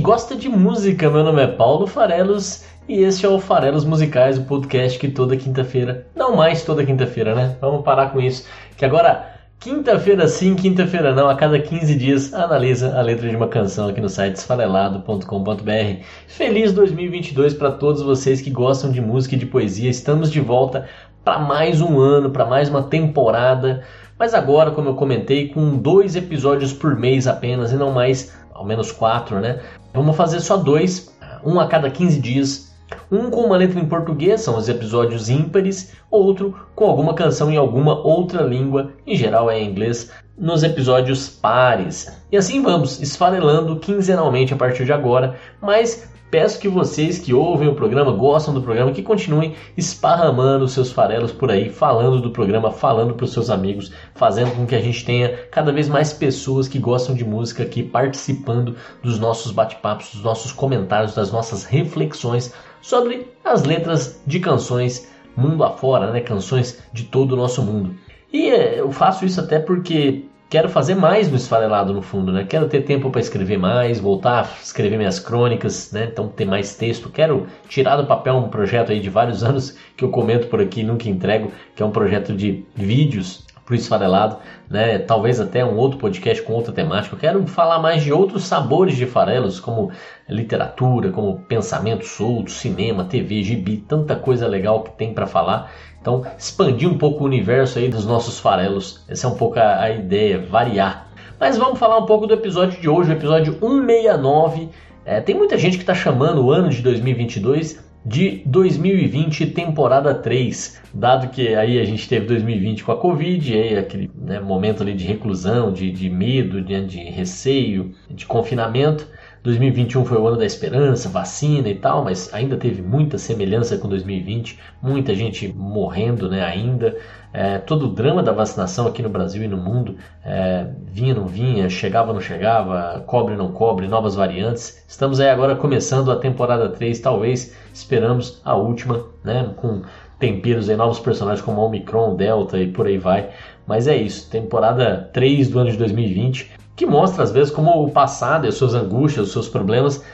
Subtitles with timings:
[0.00, 1.08] Gosta de música.
[1.08, 5.36] Meu nome é Paulo Farelos e este é o Farelos Musicais, o podcast que toda
[5.36, 7.56] quinta-feira, não mais toda quinta-feira, né?
[7.60, 8.46] Vamos parar com isso.
[8.76, 9.26] Que agora,
[9.58, 14.00] quinta-feira sim, quinta-feira não, a cada 15 dias, analisa a letra de uma canção aqui
[14.00, 16.02] no site esfarelado.com.br.
[16.26, 19.88] Feliz 2022 para todos vocês que gostam de música e de poesia.
[19.88, 20.88] Estamos de volta
[21.24, 23.82] para mais um ano, para mais uma temporada.
[24.18, 28.64] Mas agora, como eu comentei, com dois episódios por mês apenas e não mais, ao
[28.64, 29.60] menos quatro, né?
[29.94, 32.74] Vamos fazer só dois, um a cada 15 dias.
[33.12, 37.56] Um com uma letra em português, são os episódios ímpares, outro com alguma canção em
[37.56, 42.12] alguma outra língua, em geral é em inglês, nos episódios pares.
[42.32, 47.68] E assim vamos, esfarelando quinzenalmente a partir de agora, mas peço que vocês que ouvem
[47.68, 52.72] o programa, gostam do programa, que continuem esparramando seus farelos por aí, falando do programa,
[52.72, 56.66] falando para os seus amigos, fazendo com que a gente tenha cada vez mais pessoas
[56.66, 62.52] que gostam de música aqui participando dos nossos bate-papos, dos nossos comentários, das nossas reflexões
[62.82, 66.20] sobre as letras de canções mundo afora, né?
[66.20, 67.94] Canções de todo o nosso mundo.
[68.32, 70.24] E eh, eu faço isso até porque
[70.54, 72.44] quero fazer mais no esfarelado no fundo, né?
[72.44, 76.08] Quero ter tempo para escrever mais, voltar a escrever minhas crônicas, né?
[76.12, 77.10] Então ter mais texto.
[77.10, 80.84] Quero tirar do papel um projeto aí de vários anos que eu comento por aqui
[80.84, 84.36] nunca entrego, que é um projeto de vídeos pro esfarelado,
[84.68, 84.98] né?
[84.98, 87.14] Talvez até um outro podcast com outra temática.
[87.14, 89.90] Eu quero falar mais de outros sabores de farelos, como
[90.28, 95.72] literatura, como pensamento solto, cinema, TV, gibi, tanta coisa legal que tem para falar.
[96.00, 99.02] Então, expandir um pouco o universo aí dos nossos farelos.
[99.08, 101.08] Essa é um pouco a, a ideia, variar.
[101.40, 104.68] Mas vamos falar um pouco do episódio de hoje, o episódio 169.
[105.06, 110.80] É, tem muita gente que está chamando o ano de 2022 de 2020 temporada 3,
[110.92, 114.92] dado que aí a gente teve 2020 com a Covid, aí aquele né, momento ali
[114.92, 119.08] de reclusão, de, de medo, de, de receio, de confinamento.
[119.44, 123.86] 2021 foi o ano da esperança, vacina e tal, mas ainda teve muita semelhança com
[123.86, 126.96] 2020, muita gente morrendo né, ainda.
[127.30, 131.26] É, todo o drama da vacinação aqui no Brasil e no mundo, é, vinha, não
[131.26, 134.82] vinha, chegava, não chegava, cobre, não cobre, novas variantes.
[134.88, 139.82] Estamos aí agora começando a temporada 3, talvez esperamos a última, né, com
[140.18, 143.28] temperos aí, novos personagens como Omicron, Delta e por aí vai.
[143.66, 147.90] Mas é isso, temporada 3 do ano de 2020 que mostra às vezes como o
[147.90, 150.04] passado as suas angústias, os seus problemas,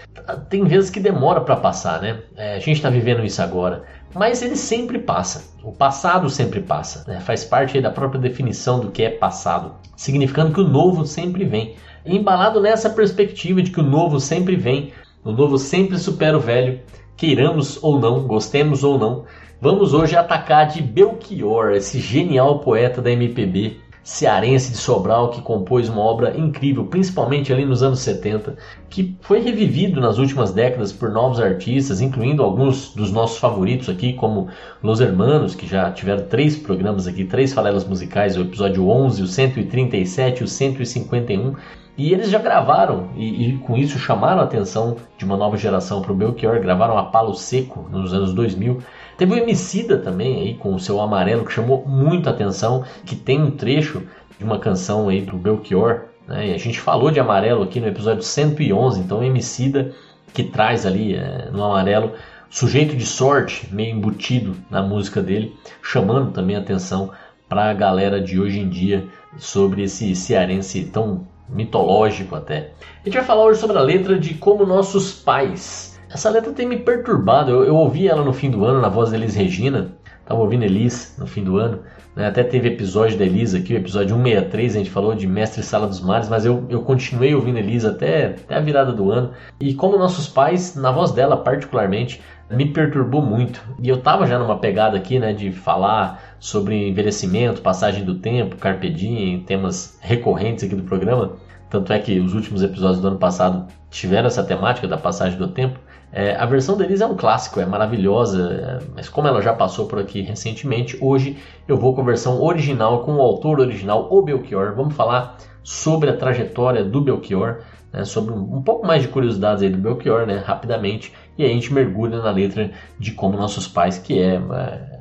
[0.48, 2.20] tem vezes que demora para passar, né?
[2.36, 3.84] É, a gente está vivendo isso agora,
[4.14, 5.50] mas ele sempre passa.
[5.62, 7.20] O passado sempre passa, né?
[7.20, 11.76] faz parte da própria definição do que é passado, significando que o novo sempre vem.
[12.04, 14.92] E embalado nessa perspectiva de que o novo sempre vem,
[15.24, 16.80] o novo sempre supera o velho,
[17.16, 19.24] queiramos ou não, gostemos ou não,
[19.60, 25.88] vamos hoje atacar de Belchior, esse genial poeta da MPB, cearense de Sobral que compôs
[25.88, 28.56] uma obra incrível, principalmente ali nos anos 70,
[28.88, 34.12] que foi revivido nas últimas décadas por novos artistas, incluindo alguns dos nossos favoritos aqui,
[34.12, 34.48] como
[34.82, 39.26] Los Hermanos, que já tiveram três programas aqui, três falelas musicais, o episódio 11, o
[39.26, 41.54] 137 e o 151.
[41.98, 46.00] E eles já gravaram, e, e, com isso chamaram a atenção de uma nova geração
[46.00, 48.80] para o Belchior, gravaram a Palo Seco nos anos 2000.
[49.20, 53.38] Teve o Emicida também aí com o seu Amarelo, que chamou muita atenção, que tem
[53.38, 54.02] um trecho
[54.38, 56.48] de uma canção aí do Belchior, né?
[56.48, 59.92] E a gente falou de Amarelo aqui no episódio 111, então o Emicida
[60.32, 62.12] que traz ali é, no Amarelo
[62.48, 67.10] sujeito de sorte meio embutido na música dele, chamando também atenção
[67.46, 69.06] para a galera de hoje em dia
[69.36, 72.70] sobre esse cearense tão mitológico até.
[73.02, 75.89] A gente vai falar hoje sobre a letra de Como Nossos Pais.
[76.12, 77.52] Essa letra tem me perturbado.
[77.52, 79.92] Eu, eu ouvi ela no fim do ano na voz da Elis Regina.
[80.26, 81.80] Tava ouvindo Elis no fim do ano.
[82.16, 82.26] Né?
[82.26, 85.86] Até teve episódio da Elis aqui, o episódio 163, a gente falou de Mestre Sala
[85.86, 89.30] dos Mares, mas eu, eu continuei ouvindo Elis até, até a virada do ano.
[89.60, 92.20] E como nossos pais, na voz dela particularmente,
[92.50, 93.62] me perturbou muito.
[93.80, 98.56] E eu tava já numa pegada aqui, né, de falar sobre envelhecimento, passagem do tempo,
[98.56, 101.36] carpe diem, temas recorrentes aqui do programa.
[101.68, 105.46] Tanto é que os últimos episódios do ano passado tiveram essa temática da passagem do
[105.46, 105.78] tempo.
[106.12, 109.86] É, a versão deles é um clássico, é maravilhosa, é, mas como ela já passou
[109.86, 111.36] por aqui recentemente, hoje
[111.68, 114.74] eu vou com a versão original, com o autor original, o Belchior.
[114.74, 117.60] Vamos falar sobre a trajetória do Belchior,
[117.92, 121.54] né, sobre um, pouco mais de curiosidades aí do Belchior, né, rapidamente, e aí a
[121.54, 124.40] gente mergulha na letra de como nossos pais, que é,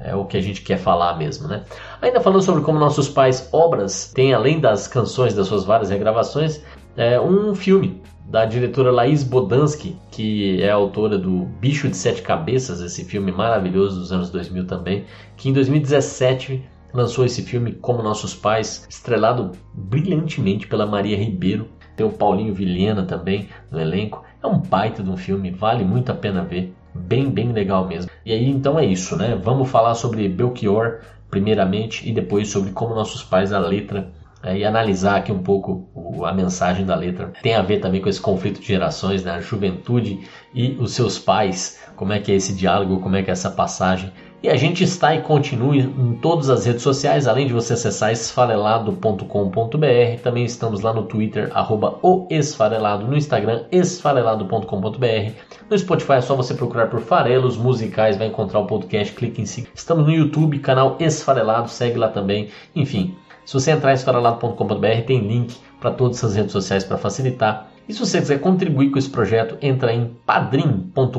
[0.04, 1.64] é, o que a gente quer falar mesmo, né.
[2.02, 6.64] Ainda falando sobre como nossos pais, obras, têm além das canções, das suas várias regravações,
[6.96, 12.80] é, um filme da diretora Laís Bodansky, que é autora do Bicho de Sete Cabeças,
[12.80, 15.06] esse filme maravilhoso dos anos 2000 também,
[15.36, 21.68] que em 2017 lançou esse filme Como Nossos Pais, estrelado brilhantemente pela Maria Ribeiro.
[21.96, 24.24] Tem o Paulinho Vilhena também no elenco.
[24.42, 26.74] É um baita de um filme, vale muito a pena ver.
[26.94, 28.12] Bem, bem legal mesmo.
[28.26, 29.40] E aí, então é isso, né?
[29.42, 31.00] Vamos falar sobre Belchior
[31.30, 34.12] primeiramente e depois sobre Como Nossos Pais, a letra
[34.44, 37.32] é, e analisar aqui um pouco o, a mensagem da letra.
[37.42, 39.32] Tem a ver também com esse conflito de gerações, né?
[39.32, 40.22] a juventude
[40.54, 43.52] e os seus pais, como é que é esse diálogo, como é que é essa
[43.52, 44.12] passagem.
[44.42, 48.14] E a gente está e continua em todas as redes sociais, além de você acessar
[48.14, 50.22] esfarelado.com.br.
[50.24, 55.34] Também estamos lá no Twitter, arroba o esfarelado, no Instagram, esfarelado.com.br.
[55.70, 59.46] No Spotify é só você procurar por farelos musicais, vai encontrar o podcast, clique em
[59.46, 59.68] seguir.
[59.76, 62.48] Estamos no YouTube, canal Esfarelado, segue lá também.
[62.74, 63.18] Enfim,
[63.50, 67.72] se você entrar em esfarelado.com.br, tem link para todas essas redes sociais para facilitar.
[67.88, 71.10] E se você quiser contribuir com esse projeto, entra em padrim.com.br,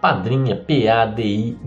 [0.00, 1.66] padrinha, P-A-D-I-D-R-I-M,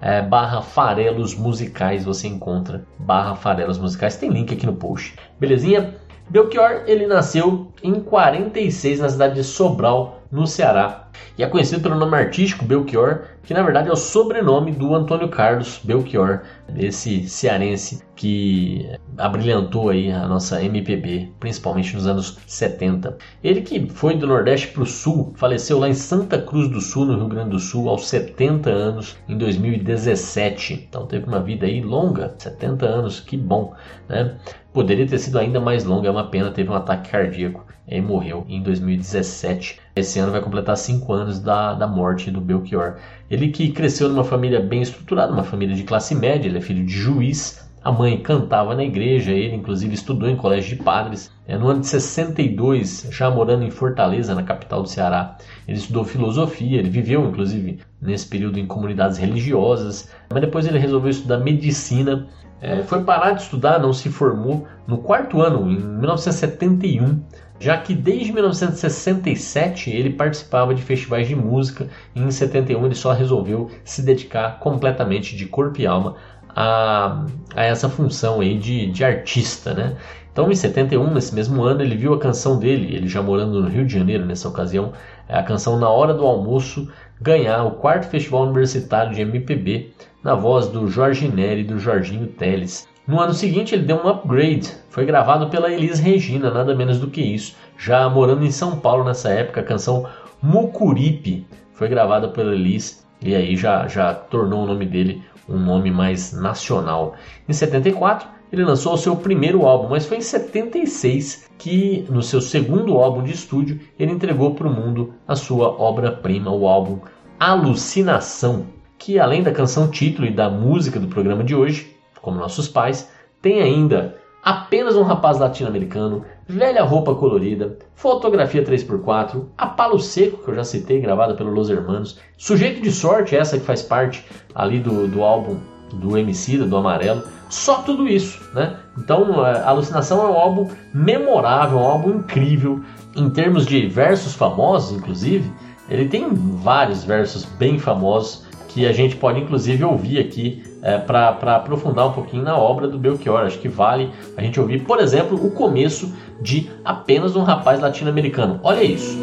[0.00, 5.16] é, barra farelos musicais, você encontra barra farelos musicais, tem link aqui no post.
[5.40, 5.96] Belezinha?
[6.30, 11.08] Belchior, ele nasceu em 46 na cidade de Sobral, no Ceará.
[11.38, 15.28] E é conhecido pelo nome artístico Belchior, que na verdade é o sobrenome do Antônio
[15.28, 16.42] Carlos Belchior,
[16.76, 23.16] esse cearense que abrilhantou aí a nossa MPB, principalmente nos anos 70.
[23.44, 27.04] Ele que foi do Nordeste para o Sul, faleceu lá em Santa Cruz do Sul,
[27.04, 30.86] no Rio Grande do Sul, aos 70 anos, em 2017.
[30.88, 33.74] Então teve uma vida aí longa, 70 anos, que bom,
[34.08, 34.36] né?
[34.72, 38.44] Poderia ter sido ainda mais longa, é uma pena, teve um ataque cardíaco e morreu
[38.48, 39.78] em 2017.
[39.94, 42.96] Esse ano vai completar 5 anos da, da morte do Belchior.
[43.30, 46.84] Ele que cresceu numa família bem estruturada, uma família de classe média, ele é filho
[46.84, 47.64] de juiz.
[47.82, 51.30] A mãe cantava na igreja, ele inclusive estudou em colégio de padres.
[51.46, 55.36] É, no ano de 62, já morando em Fortaleza, na capital do Ceará,
[55.68, 61.10] ele estudou filosofia, ele viveu inclusive nesse período em comunidades religiosas, mas depois ele resolveu
[61.10, 62.26] estudar medicina.
[62.60, 67.20] É, foi parar de estudar, não se formou no quarto ano, em 1971
[67.58, 73.12] já que desde 1967 ele participava de festivais de música e em 71 ele só
[73.12, 76.16] resolveu se dedicar completamente de corpo e alma
[76.56, 77.24] a,
[77.54, 79.96] a essa função aí de, de artista, né?
[80.32, 83.68] Então, em 71, nesse mesmo ano, ele viu a canção dele, ele já morando no
[83.68, 84.92] Rio de Janeiro nessa ocasião,
[85.26, 90.68] a canção Na Hora do Almoço, ganhar o quarto Festival Universitário de MPB na voz
[90.68, 92.86] do Jorge Neri e do Jorginho Teles.
[93.06, 94.72] No ano seguinte, ele deu um upgrade.
[94.88, 97.54] Foi gravado pela Elis Regina, nada menos do que isso.
[97.78, 100.06] Já morando em São Paulo nessa época, a canção
[100.42, 105.90] Mucuripe foi gravada pela Elis e aí já, já tornou o nome dele um nome
[105.90, 107.14] mais nacional.
[107.48, 112.40] Em 74, ele lançou o seu primeiro álbum, mas foi em 76 que, no seu
[112.40, 116.98] segundo álbum de estúdio, ele entregou para o mundo a sua obra-prima, o álbum
[117.38, 118.66] Alucinação,
[118.98, 121.95] que além da canção título e da música do programa de hoje,
[122.26, 123.08] como nossos pais,
[123.40, 130.50] tem ainda apenas um rapaz latino-americano, velha roupa colorida, fotografia 3x4, a palo seco, que
[130.50, 134.24] eu já citei, gravada pelo Los Hermanos, sujeito de sorte, essa que faz parte
[134.56, 135.56] ali do, do álbum
[135.92, 138.76] do MC, do Amarelo, só tudo isso, né?
[138.98, 142.80] Então, a Alucinação é um álbum memorável, um álbum incrível,
[143.14, 145.48] em termos de versos famosos, inclusive,
[145.88, 151.56] ele tem vários versos bem famosos que a gente pode inclusive ouvir aqui é, para
[151.56, 153.40] aprofundar um pouquinho na obra do Belchior.
[153.40, 158.60] Acho que vale a gente ouvir, por exemplo, o começo de Apenas um Rapaz Latino-Americano.
[158.62, 159.18] Olha isso.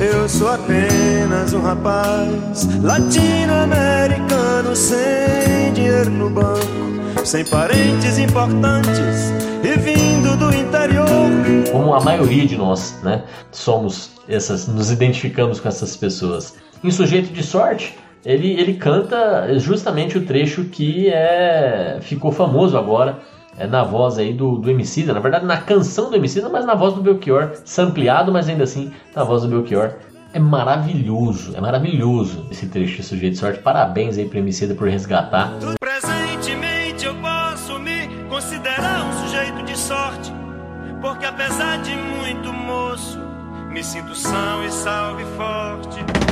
[0.00, 9.30] Eu sou apenas um rapaz latino-americano sem dinheiro no banco, sem parentes importantes
[9.62, 11.06] e vindo do interior.
[11.70, 16.56] Como a maioria de nós, né, somos essas, nos identificamos com essas pessoas.
[16.82, 23.18] Em Sujeito de Sorte, ele, ele canta justamente o trecho que é, ficou famoso agora,
[23.58, 26.74] é na voz aí do, do Emicida, na verdade na canção do Emicida, mas na
[26.74, 29.92] voz do Belchior, sampleado, mas ainda assim na voz do Belchior.
[30.34, 33.58] É maravilhoso, é maravilhoso esse trecho de Sujeito de Sorte.
[33.58, 35.52] Parabéns aí pro Emicida por resgatar.
[35.78, 40.32] Presentemente eu posso me considerar um sujeito de sorte,
[41.02, 43.20] porque apesar de muito moço,
[43.70, 46.31] me sinto são e salve forte.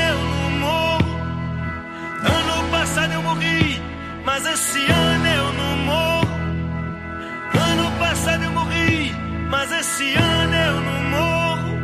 [3.01, 3.81] passado eu morri,
[4.23, 6.27] mas esse ano eu não morro.
[7.71, 9.11] Ano passado eu morri,
[9.49, 11.77] mas esse ano eu não morro.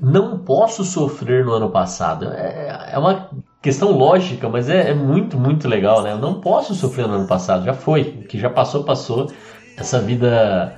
[0.00, 2.32] Não posso sofrer no ano passado.
[2.32, 3.30] É, é uma
[3.62, 6.10] questão lógica, mas é, é, muito, muito legal, né?
[6.10, 8.22] Eu não posso sofrer no ano passado, já foi.
[8.24, 9.30] O que já passou, passou.
[9.76, 10.76] Essa vida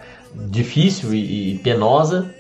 [0.50, 2.34] difícil e, e penosa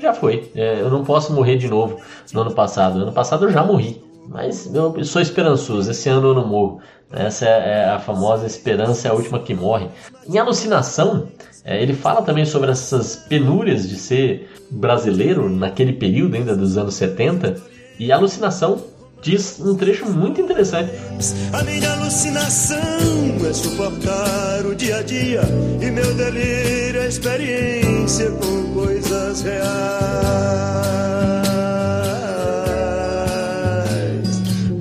[0.00, 0.50] já foi.
[0.54, 2.00] É, eu não posso morrer de novo
[2.32, 2.96] no ano passado.
[2.96, 4.02] No ano passado eu já morri.
[4.28, 6.80] Mas eu sou esperançoso, esse ano eu não morro.
[7.10, 9.88] Essa é, é a famosa esperança é a última que morre.
[10.28, 11.28] Em alucinação,
[11.64, 16.94] é, ele fala também sobre essas penúrias de ser brasileiro naquele período ainda dos anos
[16.94, 17.56] 70.
[17.98, 18.78] E alucinação
[19.22, 20.92] diz um trecho muito interessante.
[21.52, 22.78] A minha alucinação
[23.48, 25.42] é suportar o dia a dia
[25.80, 29.68] e meu delírio é experiência com coisas reais.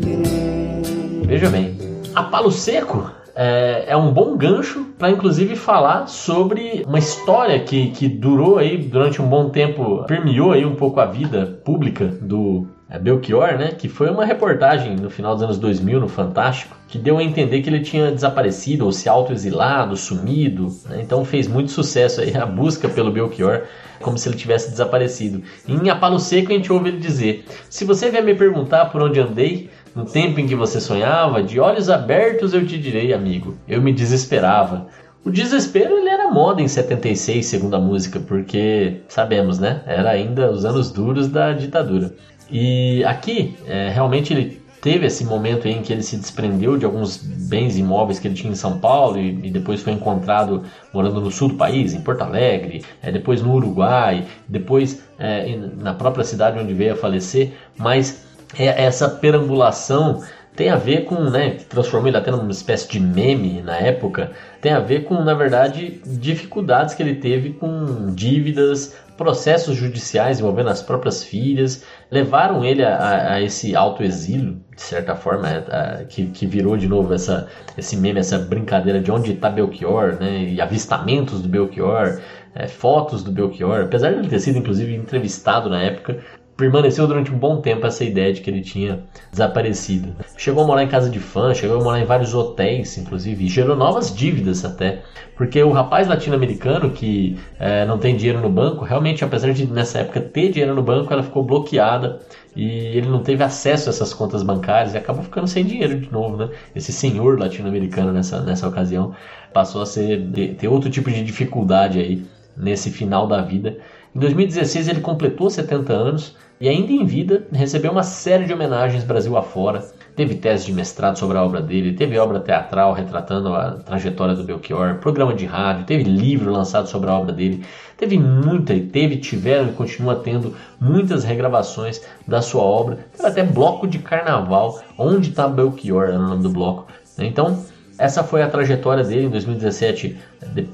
[0.05, 1.23] Hum.
[1.25, 1.77] Veja bem,
[2.13, 7.91] a Palo Seco é, é um bom gancho para inclusive falar sobre uma história que,
[7.91, 12.67] que durou aí durante um bom tempo, permeou aí um pouco a vida pública do
[12.89, 13.71] é, Belchior, né?
[13.71, 17.61] Que foi uma reportagem no final dos anos 2000 no Fantástico, que deu a entender
[17.61, 20.73] que ele tinha desaparecido ou se autoexilado, sumido.
[20.85, 21.01] Né?
[21.01, 23.63] Então fez muito sucesso aí a busca pelo Belchior,
[24.01, 25.43] como se ele tivesse desaparecido.
[25.67, 29.03] E em Apalo Seco a gente ouve ele dizer: Se você vier me perguntar por
[29.03, 33.57] onde andei, no tempo em que você sonhava, de olhos abertos eu te direi, amigo,
[33.67, 34.87] eu me desesperava.
[35.25, 39.81] O desespero ele era moda em 76, segundo a música, porque sabemos, né?
[39.85, 42.13] Era ainda os anos duros da ditadura.
[42.49, 47.17] E aqui, é, realmente ele teve esse momento em que ele se desprendeu de alguns
[47.17, 50.63] bens imóveis que ele tinha em São Paulo e, e depois foi encontrado
[50.93, 55.93] morando no sul do país, em Porto Alegre, é, depois no Uruguai, depois é, na
[55.93, 58.25] própria cidade onde veio a falecer, mas
[58.57, 60.21] é, essa perambulação
[60.55, 64.31] tem a ver com, né, que transformou ele até numa espécie de meme na época,
[64.59, 70.69] tem a ver com, na verdade, dificuldades que ele teve com dívidas, processos judiciais envolvendo
[70.69, 76.27] as próprias filhas, levaram ele a, a esse autoexílio, de certa forma, a, a, que,
[76.27, 77.47] que virou de novo essa,
[77.77, 82.19] esse meme, essa brincadeira de onde está Belchior, né, e avistamentos do Belchior,
[82.55, 86.17] é, fotos do Belchior, apesar de ele ter sido, inclusive, entrevistado na época,
[86.57, 90.15] permaneceu durante um bom tempo essa ideia de que ele tinha desaparecido.
[90.35, 93.47] Chegou a morar em casa de fã, chegou a morar em vários hotéis, inclusive, e
[93.47, 95.03] gerou novas dívidas até.
[95.35, 99.99] Porque o rapaz latino-americano que é, não tem dinheiro no banco, realmente, apesar de nessa
[99.99, 102.19] época ter dinheiro no banco, ela ficou bloqueada
[102.55, 106.11] e ele não teve acesso a essas contas bancárias e acabou ficando sem dinheiro de
[106.11, 106.49] novo, né?
[106.75, 109.13] Esse senhor latino-americano nessa, nessa ocasião
[109.53, 112.25] passou a ser, ter outro tipo de dificuldade aí
[112.57, 113.77] nesse final da vida.
[114.15, 119.03] Em 2016 ele completou 70 anos e ainda em vida recebeu uma série de homenagens
[119.03, 119.85] Brasil afora.
[120.15, 124.43] Teve tese de mestrado sobre a obra dele, teve obra teatral retratando a trajetória do
[124.43, 127.63] Belchior, programa de rádio, teve livro lançado sobre a obra dele,
[127.95, 133.87] teve muita, teve, tiveram e continua tendo muitas regravações da sua obra, teve até bloco
[133.87, 136.87] de carnaval, onde está Belchior, é o nome do bloco.
[137.19, 137.63] Então,
[137.99, 140.17] essa foi a trajetória dele em 2017,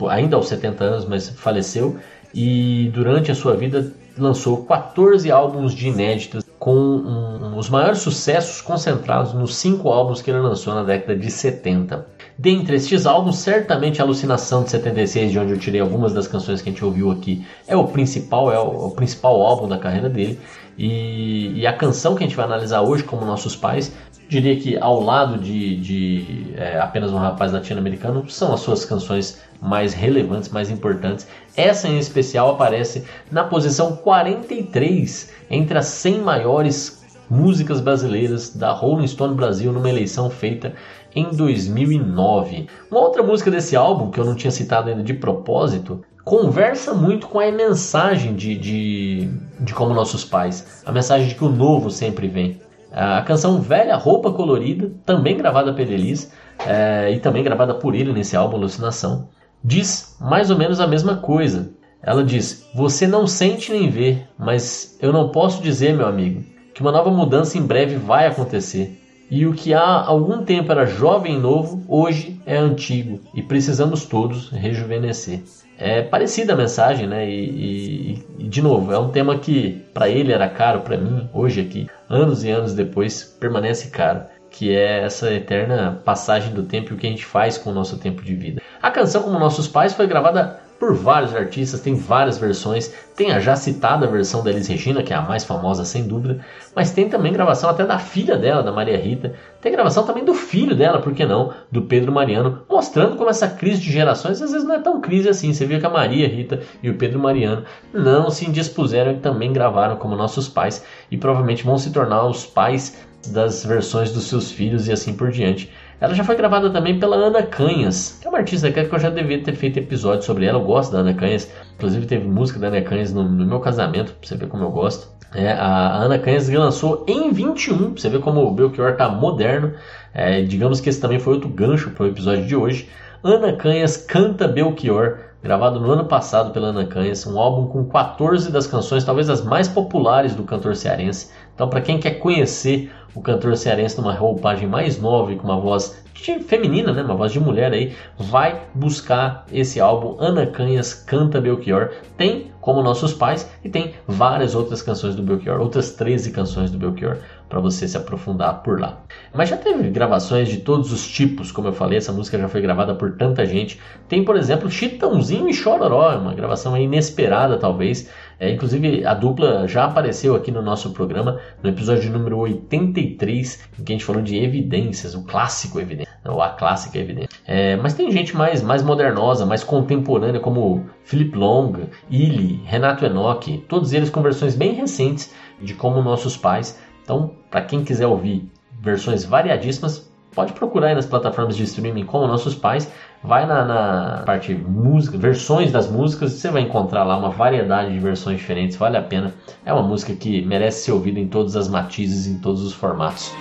[0.10, 1.98] ainda aos 70 anos, mas faleceu.
[2.34, 8.62] E durante a sua vida lançou 14 álbuns de inéditos com um, os maiores sucessos
[8.62, 12.08] concentrados nos cinco álbuns que ele lançou na década de 70.
[12.38, 16.70] Dentre estes álbuns, certamente Alucinação de 76, de onde eu tirei algumas das canções que
[16.70, 20.40] a gente ouviu aqui, é o principal, é o, o principal álbum da carreira dele.
[20.78, 23.94] E, e, a canção que a gente vai analisar hoje, como Nossos Pais,
[24.30, 29.42] diria que ao lado de, de é, apenas um rapaz latino-americano, são as suas canções
[29.62, 31.28] mais relevantes, mais importantes.
[31.56, 39.08] Essa em especial aparece na posição 43 entre as 100 maiores músicas brasileiras da Rolling
[39.08, 40.74] Stone Brasil numa eleição feita
[41.16, 42.68] em 2009.
[42.90, 47.28] Uma outra música desse álbum, que eu não tinha citado ainda de propósito, conversa muito
[47.28, 51.90] com a mensagem de, de, de como nossos pais, a mensagem de que o novo
[51.90, 52.62] sempre vem.
[52.94, 56.32] A canção Velha Roupa Colorida, também gravada pela Elis
[56.64, 59.30] é, e também gravada por ele nesse álbum Alucinação,
[59.64, 61.72] diz mais ou menos a mesma coisa.
[62.04, 66.82] Ela diz: Você não sente nem vê, mas eu não posso dizer, meu amigo, que
[66.82, 69.00] uma nova mudança em breve vai acontecer.
[69.32, 74.06] E o que há algum tempo era jovem e novo, hoje é antigo e precisamos
[74.06, 75.42] todos rejuvenescer.
[75.78, 77.28] É parecida a mensagem, né?
[77.28, 81.30] E, e, e de novo, é um tema que para ele era caro, para mim,
[81.34, 86.92] hoje aqui, anos e anos depois, permanece caro que é essa eterna passagem do tempo
[86.92, 88.62] e o que a gente faz com o nosso tempo de vida.
[88.80, 92.94] A canção Como Nossos Pais foi gravada por vários artistas, tem várias versões.
[93.16, 96.44] Tem a já citada versão da Elis Regina, que é a mais famosa sem dúvida,
[96.76, 99.34] mas tem também gravação até da filha dela, da Maria Rita.
[99.62, 103.48] Tem gravação também do filho dela, por que não, do Pedro Mariano, mostrando como essa
[103.48, 105.54] crise de gerações às vezes não é tão crise assim.
[105.54, 107.64] Você vê que a Maria Rita e o Pedro Mariano
[107.94, 112.46] não se indispuseram e também gravaram como nossos pais e provavelmente vão se tornar os
[112.46, 115.72] pais das versões dos seus filhos e assim por diante.
[116.00, 119.10] Ela já foi gravada também pela Ana Canhas, que é uma artista que eu já
[119.10, 120.60] devia ter feito episódio sobre ela.
[120.60, 124.14] Eu gosto da Ana Canhas, inclusive teve música da Ana Canhas no, no meu casamento,
[124.14, 125.08] pra você ver como eu gosto.
[125.34, 129.74] É, a Ana Canhas lançou em 21, pra você ver como o Belchior tá moderno.
[130.14, 132.90] É, digamos que esse também foi outro gancho para o episódio de hoje.
[133.24, 138.52] Ana Canhas canta Belchior, gravado no ano passado pela Ana Canhas, um álbum com 14
[138.52, 141.32] das canções, talvez as mais populares do cantor cearense.
[141.56, 145.60] Então, para quem quer conhecer o cantor cearense numa roupagem mais nova e com uma
[145.60, 146.04] voz
[146.46, 151.90] feminina, né, uma voz de mulher aí, vai buscar esse álbum Ana Canhas Canta Belchior.
[152.16, 156.78] Tem como Nossos Pais e tem várias outras canções do Belchior, outras 13 canções do
[156.78, 157.18] Belchior
[157.50, 159.00] para você se aprofundar por lá.
[159.34, 162.62] Mas já teve gravações de todos os tipos, como eu falei, essa música já foi
[162.62, 163.80] gravada por tanta gente.
[164.08, 168.10] Tem, por exemplo, Chitãozinho e Chororó, uma gravação inesperada talvez,
[168.40, 173.84] é, inclusive, a dupla já apareceu aqui no nosso programa, no episódio número 83, em
[173.84, 177.30] que a gente falou de evidências, o clássico evidência, ou a clássica evidência.
[177.46, 181.74] É, mas tem gente mais, mais modernosa, mais contemporânea, como Philip Long,
[182.10, 186.80] Illy, Renato Enoch, todos eles com versões bem recentes de como nossos pais.
[187.04, 188.50] Então, para quem quiser ouvir
[188.82, 192.92] versões variadíssimas, pode procurar aí nas plataformas de streaming como nossos pais.
[193.24, 198.00] Vai na, na parte música, versões das músicas, você vai encontrar lá uma variedade de
[198.00, 199.34] versões diferentes, vale a pena.
[199.66, 203.32] É uma música que merece ser ouvida em todas as matizes, em todos os formatos.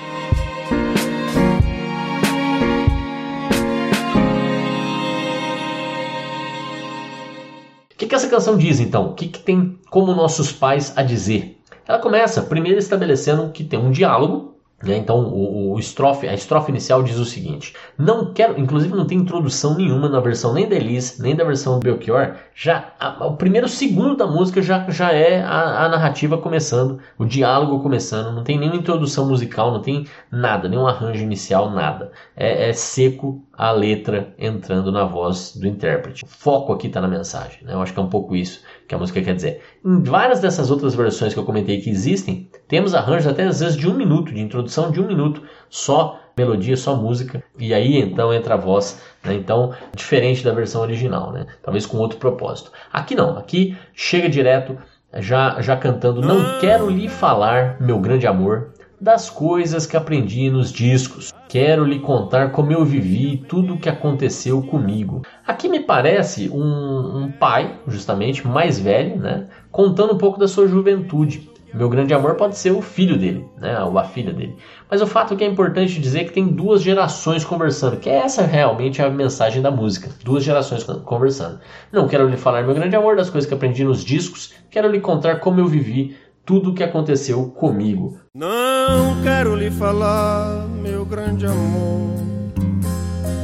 [7.90, 9.08] O que, que essa canção diz então?
[9.08, 11.60] O que, que tem como nossos pais a dizer?
[11.88, 14.51] Ela começa primeiro estabelecendo que tem um diálogo?
[14.84, 19.18] Então, o, o, estrofe, a estrofe inicial diz o seguinte: Não quero, inclusive não tem
[19.18, 22.34] introdução nenhuma na versão nem da Elise, nem da versão do Belchior.
[22.54, 27.24] Já a, o primeiro segundo da música já, já é a, a, narrativa começando, o
[27.24, 28.34] diálogo começando.
[28.34, 32.10] Não tem nenhuma introdução musical, não tem nada, nenhum arranjo inicial, nada.
[32.36, 36.24] É, é seco a letra entrando na voz do intérprete.
[36.24, 37.62] O foco aqui está na mensagem.
[37.64, 37.74] Né?
[37.74, 38.62] Eu acho que é um pouco isso
[38.92, 39.62] que a música quer dizer.
[39.82, 43.74] Em várias dessas outras versões que eu comentei que existem, temos arranjos até às vezes
[43.74, 48.34] de um minuto, de introdução de um minuto, só melodia, só música, e aí então
[48.34, 49.34] entra a voz, né?
[49.34, 51.46] então diferente da versão original, né?
[51.62, 52.70] talvez com outro propósito.
[52.92, 54.76] Aqui não, aqui chega direto,
[55.14, 60.72] já, já cantando, não quero lhe falar, meu grande amor, das coisas que aprendi nos
[60.72, 61.34] discos.
[61.48, 65.22] Quero lhe contar como eu vivi tudo o que aconteceu comigo.
[65.44, 69.48] Aqui me parece um, um, pai, justamente, mais velho, né?
[69.72, 71.50] Contando um pouco da sua juventude.
[71.74, 73.82] Meu grande amor pode ser o filho dele, né?
[73.82, 74.54] Ou a filha dele.
[74.88, 78.42] Mas o fato que é importante dizer é que tem duas gerações conversando, que essa
[78.42, 80.10] realmente é a mensagem da música.
[80.22, 81.58] Duas gerações conversando.
[81.90, 84.54] Não quero lhe falar, meu grande amor, das coisas que aprendi nos discos.
[84.70, 88.18] Quero lhe contar como eu vivi tudo o que aconteceu comigo.
[88.34, 92.10] Não quero lhe falar, meu grande amor,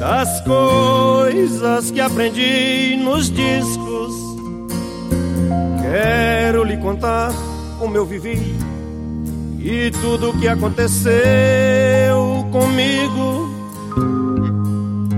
[0.00, 4.14] das coisas que aprendi nos discos.
[5.80, 7.32] Quero lhe contar
[7.78, 8.54] como eu vivi
[9.58, 10.98] e tudo o que aconteceu
[12.50, 13.48] comigo.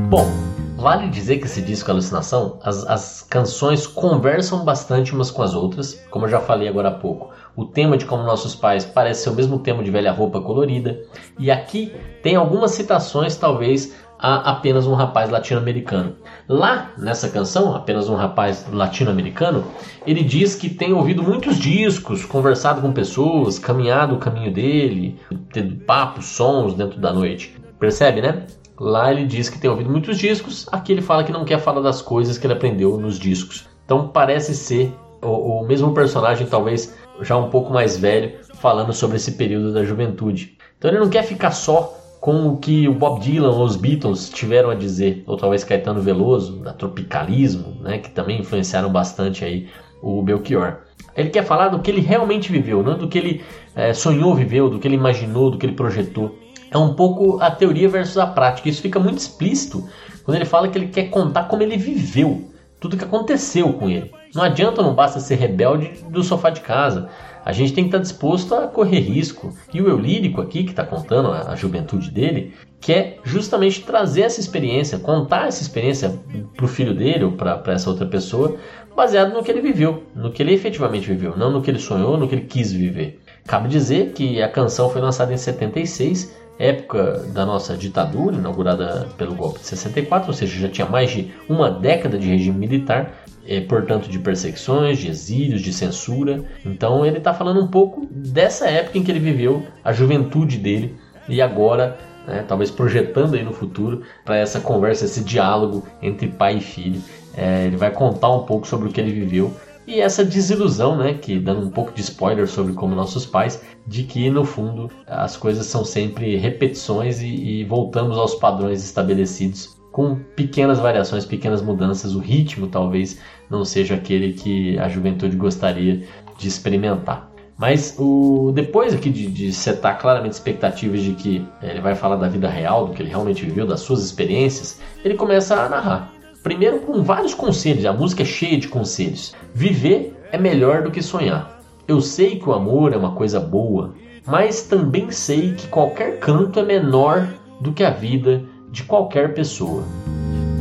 [0.09, 0.41] Bom,
[0.81, 6.01] Vale dizer que esse disco Alucinação, as, as canções conversam bastante umas com as outras,
[6.11, 7.31] como eu já falei agora há pouco.
[7.57, 11.03] O tema de Como Nossos Pais parece ser o mesmo tema de Velha Roupa Colorida,
[11.39, 16.17] e aqui tem algumas citações, talvez, a apenas um rapaz latino-americano.
[16.47, 19.65] Lá nessa canção, apenas um rapaz latino-americano,
[20.07, 25.19] ele diz que tem ouvido muitos discos, conversado com pessoas, caminhado o caminho dele,
[25.53, 27.57] tendo papos, sons dentro da noite.
[27.79, 28.47] Percebe, né?
[28.79, 31.81] Lá ele diz que tem ouvido muitos discos, aqui ele fala que não quer falar
[31.81, 33.69] das coisas que ele aprendeu nos discos.
[33.85, 39.17] Então parece ser o, o mesmo personagem, talvez já um pouco mais velho, falando sobre
[39.17, 40.57] esse período da juventude.
[40.79, 44.29] Então ele não quer ficar só com o que o Bob Dylan ou os Beatles
[44.29, 49.69] tiveram a dizer, ou talvez Caetano Veloso, da Tropicalismo, né, que também influenciaram bastante aí
[50.03, 50.79] o Belchior.
[51.17, 53.43] Ele quer falar do que ele realmente viveu, não do que ele
[53.75, 56.39] é, sonhou viveu, do que ele imaginou, do que ele projetou.
[56.71, 58.69] É um pouco a teoria versus a prática.
[58.69, 59.89] Isso fica muito explícito
[60.25, 64.13] quando ele fala que ele quer contar como ele viveu, tudo que aconteceu com ele.
[64.35, 67.09] Não adianta, não basta ser rebelde do sofá de casa.
[67.45, 69.53] A gente tem que estar disposto a correr risco.
[69.73, 74.23] E o eu lírico aqui, que está contando a, a juventude dele, quer justamente trazer
[74.23, 76.19] essa experiência, contar essa experiência
[76.57, 78.57] para o filho dele ou para essa outra pessoa,
[78.95, 82.17] baseado no que ele viveu, no que ele efetivamente viveu, não no que ele sonhou,
[82.17, 83.21] no que ele quis viver.
[83.47, 89.35] Cabe dizer que a canção foi lançada em 76, época da nossa ditadura, inaugurada pelo
[89.35, 93.13] golpe de 64, ou seja, já tinha mais de uma década de regime militar,
[93.51, 96.45] é, portanto de perseguições, de exílios, de censura.
[96.65, 100.95] Então ele está falando um pouco dessa época em que ele viveu, a juventude dele,
[101.29, 106.59] e agora, né, talvez projetando aí no futuro, para essa conversa, esse diálogo entre pai
[106.59, 107.03] e filho.
[107.37, 109.53] É, ele vai contar um pouco sobre o que ele viveu
[109.87, 114.05] e essa desilusão, né, que dando um pouco de spoiler sobre como nossos pais, de
[114.05, 120.17] que no fundo as coisas são sempre repetições e, e voltamos aos padrões estabelecidos com
[120.37, 122.15] pequenas variações, pequenas mudanças.
[122.15, 126.05] O ritmo talvez não seja aquele que a juventude gostaria
[126.39, 127.31] de experimentar.
[127.59, 132.27] Mas o, depois aqui de, de setar claramente expectativas de que ele vai falar da
[132.27, 136.11] vida real, do que ele realmente viveu, das suas experiências, ele começa a narrar.
[136.43, 139.35] Primeiro com vários conselhos, a música é cheia de conselhos.
[139.55, 141.61] Viver é melhor do que sonhar.
[141.87, 143.93] Eu sei que o amor é uma coisa boa,
[144.27, 147.29] mas também sei que qualquer canto é menor
[147.61, 149.85] do que a vida de qualquer pessoa.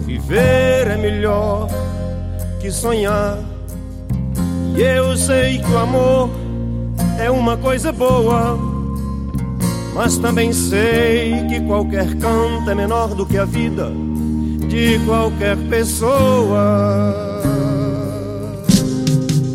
[0.05, 1.67] Viver é melhor
[2.59, 3.37] que sonhar.
[4.75, 6.29] E eu sei que o amor
[7.19, 8.57] é uma coisa boa,
[9.93, 13.91] mas também sei que qualquer canto é menor do que a vida
[14.69, 17.41] de qualquer pessoa.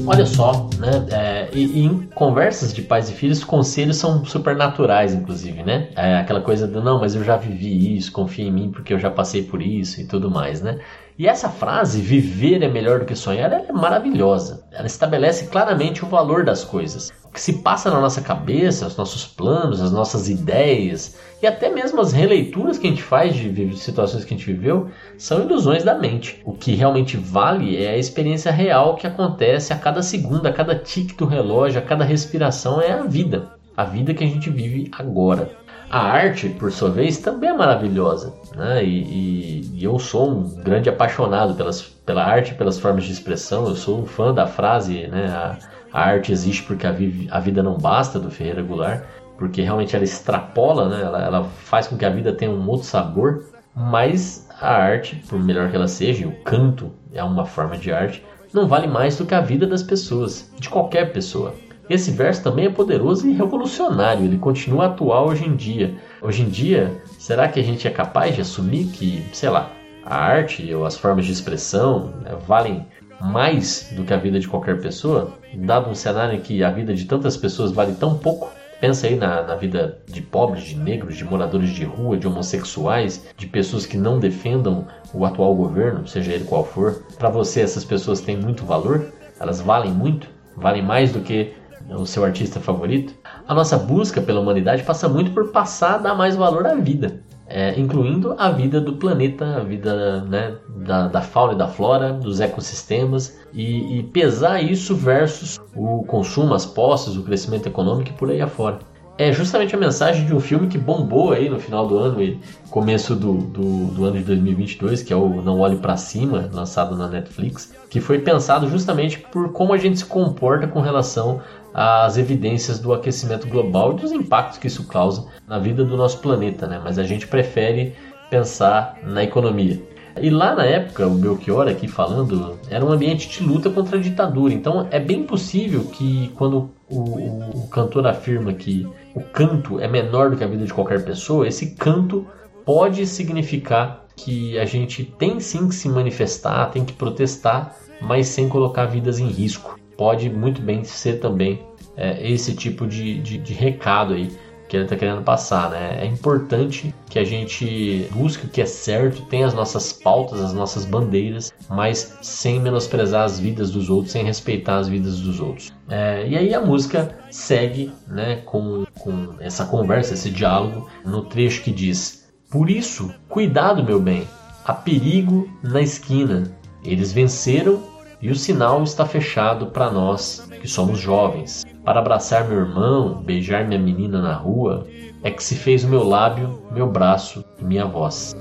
[0.07, 1.07] Olha só, né?
[1.11, 5.89] É, e, e, em conversas de pais e filhos, conselhos são supernaturais, inclusive, né?
[5.97, 8.99] É aquela coisa do não, mas eu já vivi isso, confia em mim porque eu
[8.99, 10.79] já passei por isso e tudo mais, né?
[11.17, 14.65] E essa frase, viver é melhor do que sonhar, é maravilhosa.
[14.73, 17.13] Ela estabelece claramente o valor das coisas.
[17.23, 21.69] O que se passa na nossa cabeça, os nossos planos, as nossas ideias e até
[21.69, 25.85] mesmo as releituras que a gente faz de situações que a gente viveu são ilusões
[25.85, 26.43] da mente.
[26.45, 30.75] O que realmente vale é a experiência real que acontece a cada segundo, a cada
[30.75, 33.51] tique do relógio, a cada respiração, é a vida.
[33.77, 35.51] A vida que a gente vive agora.
[35.91, 38.35] A arte, por sua vez, também é maravilhosa.
[38.57, 38.85] Né?
[38.85, 43.67] E, e, e, eu sou um grande apaixonado pelas, pela arte pelas formas de expressão.
[43.69, 45.27] Eu sou um fã da frase, né?
[45.29, 45.59] A,
[45.93, 46.91] a arte existe porque a,
[47.31, 49.03] a, vida não basta, do Ferreira Goulart.
[49.39, 51.03] Porque realmente ela extrapola, né?
[51.03, 53.45] ela, ela faz com que a vida tenha um outro sabor.
[53.75, 58.25] Mas a arte, por melhor que ela seja, o canto é uma forma de arte,
[58.53, 61.55] não vale mais do que a vida das pessoas, de qualquer pessoa.
[61.89, 65.95] Esse verso também é poderoso e revolucionário, ele continua atual hoje em dia.
[66.23, 69.71] Hoje em dia, será que a gente é capaz de assumir que, sei lá,
[70.05, 72.87] a arte ou as formas de expressão né, valem
[73.21, 75.33] mais do que a vida de qualquer pessoa?
[75.55, 79.17] Dado um cenário em que a vida de tantas pessoas vale tão pouco, Pensa aí
[79.17, 83.87] na, na, vida de pobres, de negros, de moradores de rua, de homossexuais, de pessoas
[83.87, 87.03] que não defendam o atual governo, seja ele qual for.
[87.17, 89.11] Para você, essas pessoas têm muito valor?
[89.41, 90.29] Elas valem muito?
[90.55, 91.55] Valem mais do que
[91.91, 93.15] o seu artista favorito,
[93.47, 97.21] a nossa busca pela humanidade passa muito por passar a dar mais valor à vida,
[97.47, 102.13] é, incluindo a vida do planeta, a vida né, da, da, fauna e da flora,
[102.13, 108.15] dos ecossistemas, e, e, pesar isso versus o consumo, as posses, o crescimento econômico e
[108.15, 108.79] por aí afora.
[109.17, 112.41] É justamente a mensagem de um filme que bombou aí no final do ano e
[112.69, 116.97] começo do, do, do ano de 2022, que é o Não Olhe para Cima, lançado
[116.97, 121.41] na Netflix, que foi pensado justamente por como a gente se comporta com relação
[121.75, 126.21] as evidências do aquecimento global e dos impactos que isso causa na vida do nosso
[126.21, 126.81] planeta, né?
[126.83, 127.95] Mas a gente prefere
[128.31, 129.83] pensar na economia.
[130.21, 134.01] E lá na época, o Belchior aqui falando, era um ambiente de luta contra a
[134.01, 134.55] ditadura.
[134.55, 139.89] Então é bem possível que quando o, o, o cantor afirma que o canto é
[139.89, 142.25] menor do que a vida de qualquer pessoa, esse canto
[142.65, 148.49] pode significar que a gente tem sim que se manifestar, tem que protestar, mas sem
[148.49, 151.61] colocar vidas em risco pode muito bem ser também
[151.97, 154.31] é, esse tipo de, de, de recado aí
[154.69, 155.99] que ele está querendo passar, né?
[156.01, 160.53] É importante que a gente busque o que é certo, tenha as nossas pautas, as
[160.53, 165.73] nossas bandeiras, mas sem menosprezar as vidas dos outros, sem respeitar as vidas dos outros.
[165.89, 171.63] É, e aí a música segue, né, com, com essa conversa, esse diálogo, no trecho
[171.63, 174.27] que diz: Por isso, cuidado, meu bem,
[174.65, 176.53] há perigo na esquina.
[176.83, 177.94] Eles venceram
[178.25, 181.63] e o sinal está fechado para nós que somos jovens.
[181.85, 184.87] Para abraçar meu irmão, beijar minha menina na rua,
[185.23, 188.35] é que se fez o meu lábio, meu braço e minha voz.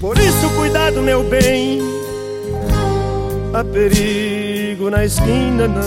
[0.00, 1.80] Por isso, cuidado, meu bem.
[3.52, 5.66] Há perigo na esquina.
[5.66, 5.82] Nanã.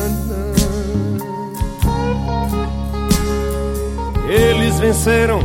[4.28, 5.40] Eles venceram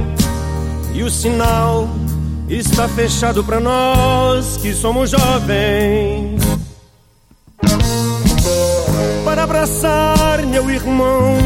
[0.92, 1.88] e o sinal
[2.49, 6.41] está fechado para nós que somos jovens.
[9.25, 11.37] Para abraçar meu irmão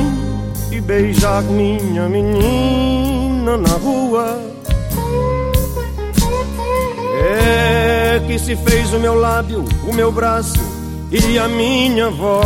[0.71, 4.39] e beijar minha menina na rua.
[7.23, 10.61] É que se fez o meu lábio, o meu braço
[11.11, 12.45] e a minha voz.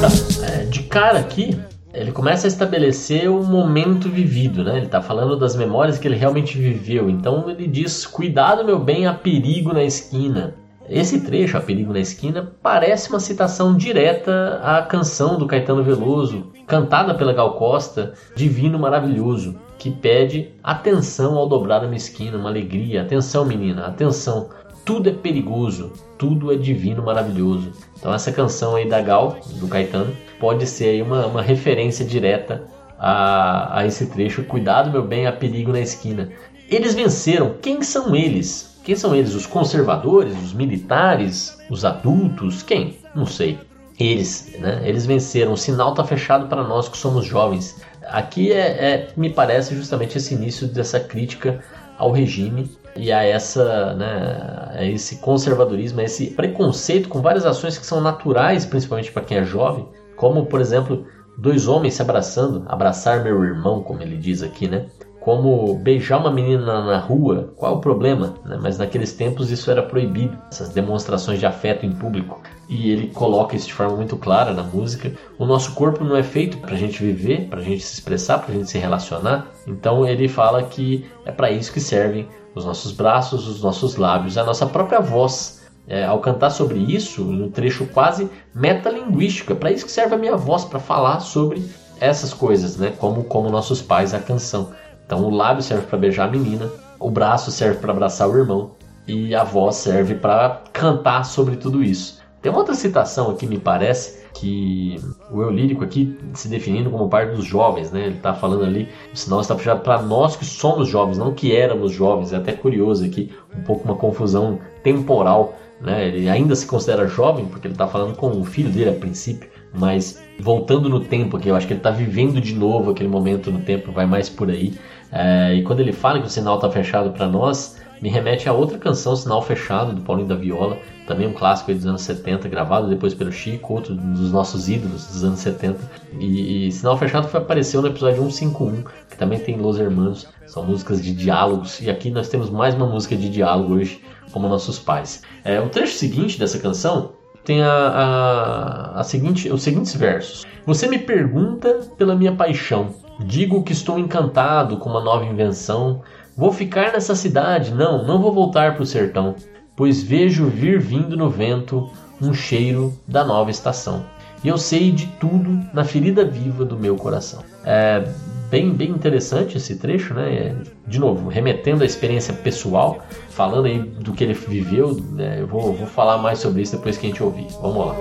[0.00, 1.58] Tá, é, de cara aqui,
[1.92, 4.76] ele começa a estabelecer o momento vivido, né?
[4.76, 7.10] Ele está falando das memórias que ele realmente viveu.
[7.10, 10.54] Então ele diz: Cuidado, meu bem, há perigo na esquina.
[10.88, 16.48] Esse trecho, A Perigo na Esquina, parece uma citação direta à canção do Caetano Veloso,
[16.66, 23.02] cantada pela Gal Costa, Divino Maravilhoso, que pede atenção ao dobrar uma esquina, uma alegria.
[23.02, 24.50] Atenção, menina, atenção.
[24.84, 27.72] Tudo é perigoso, tudo é divino maravilhoso.
[27.96, 32.64] Então essa canção aí da Gal, do Caetano, pode ser aí uma, uma referência direta
[32.98, 34.42] a, a esse trecho.
[34.44, 36.30] Cuidado, meu bem, há perigo na esquina.
[36.68, 37.54] Eles venceram.
[37.60, 38.80] Quem são eles?
[38.84, 39.34] Quem são eles?
[39.34, 42.62] Os conservadores, os militares, os adultos?
[42.62, 42.98] Quem?
[43.14, 43.58] Não sei.
[44.00, 44.82] Eles, né?
[44.84, 45.52] Eles venceram.
[45.52, 47.80] O sinal está fechado para nós que somos jovens.
[48.08, 51.60] Aqui é, é, me parece justamente esse início dessa crítica
[51.98, 57.78] ao regime e a essa, né, a esse conservadorismo, a esse preconceito com várias ações
[57.78, 62.64] que são naturais, principalmente para quem é jovem, como por exemplo dois homens se abraçando,
[62.68, 64.86] abraçar meu irmão, como ele diz aqui, né?
[65.20, 68.34] Como beijar uma menina na rua, qual é o problema?
[68.44, 68.58] Né?
[68.60, 72.42] Mas naqueles tempos isso era proibido, essas demonstrações de afeto em público.
[72.68, 75.12] E ele coloca isso de forma muito clara na música.
[75.38, 78.38] O nosso corpo não é feito para a gente viver, para a gente se expressar,
[78.38, 79.46] para a gente se relacionar.
[79.64, 84.38] Então ele fala que é para isso que servem os nossos braços, os nossos lábios,
[84.38, 85.60] a nossa própria voz.
[85.88, 90.18] É, ao cantar sobre isso, no trecho quase metalinguístico, é para isso que serve a
[90.18, 92.92] minha voz, para falar sobre essas coisas, né?
[92.98, 94.70] como, como nossos pais, a canção.
[95.04, 98.70] Então o lábio serve para beijar a menina, o braço serve para abraçar o irmão
[99.06, 102.20] e a voz serve para cantar sobre tudo isso.
[102.40, 104.98] Tem uma outra citação aqui, me parece, que
[105.30, 108.06] o eu lírico aqui se definindo como parte dos jovens, né?
[108.06, 111.54] Ele está falando ali, o sinal está fechado para nós que somos jovens, não que
[111.54, 112.32] éramos jovens.
[112.32, 116.08] É até curioso aqui, um pouco uma confusão temporal, né?
[116.08, 119.48] Ele ainda se considera jovem porque ele está falando com o filho dele a princípio,
[119.74, 123.50] mas voltando no tempo aqui, eu acho que ele está vivendo de novo aquele momento
[123.50, 124.74] no tempo, vai mais por aí.
[125.10, 128.52] É, e quando ele fala que o sinal está fechado para nós, me remete a
[128.52, 132.88] outra canção, Sinal Fechado, do Paulinho da Viola, também um clássico dos anos 70, gravado
[132.88, 135.78] depois pelo Chico, outro dos nossos ídolos dos anos 70.
[136.18, 140.64] E, e Sinal Fechado foi, apareceu no episódio 151, que também tem Los Hermanos, são
[140.64, 144.80] músicas de diálogos, e aqui nós temos mais uma música de diálogo hoje, como nossos
[144.80, 145.22] pais.
[145.44, 147.12] É, o trecho seguinte dessa canção
[147.44, 150.44] tem a, a, a seguinte, os seguintes versos.
[150.66, 156.02] Você me pergunta pela minha paixão, Digo que estou encantado com uma nova invenção.
[156.36, 159.34] Vou ficar nessa cidade, não, não vou voltar para o sertão,
[159.76, 161.90] pois vejo vir vindo no vento
[162.20, 164.04] um cheiro da nova estação.
[164.42, 167.42] E eu sei de tudo na ferida viva do meu coração.
[167.64, 168.02] É
[168.50, 170.34] bem, bem interessante esse trecho, né?
[170.34, 170.54] É,
[170.86, 174.94] de novo, remetendo à experiência pessoal, falando aí do que ele viveu.
[175.12, 175.38] Né?
[175.40, 177.46] Eu vou, vou falar mais sobre isso depois que a gente ouvir.
[177.60, 177.94] Vamos lá.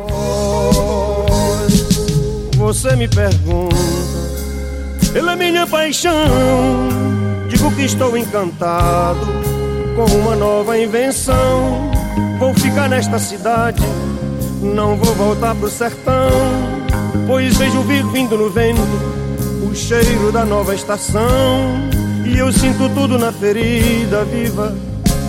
[2.58, 3.76] Você me pergunta
[5.13, 7.11] pela minha paixão.
[7.51, 9.27] Digo que estou encantado
[9.93, 11.91] com uma nova invenção.
[12.39, 13.83] Vou ficar nesta cidade,
[14.61, 16.29] não vou voltar pro sertão.
[17.27, 18.79] Pois vejo vir vindo no vento
[19.69, 21.21] o cheiro da nova estação.
[22.25, 24.73] E eu sinto tudo na ferida viva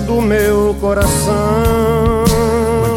[0.06, 2.24] do meu coração.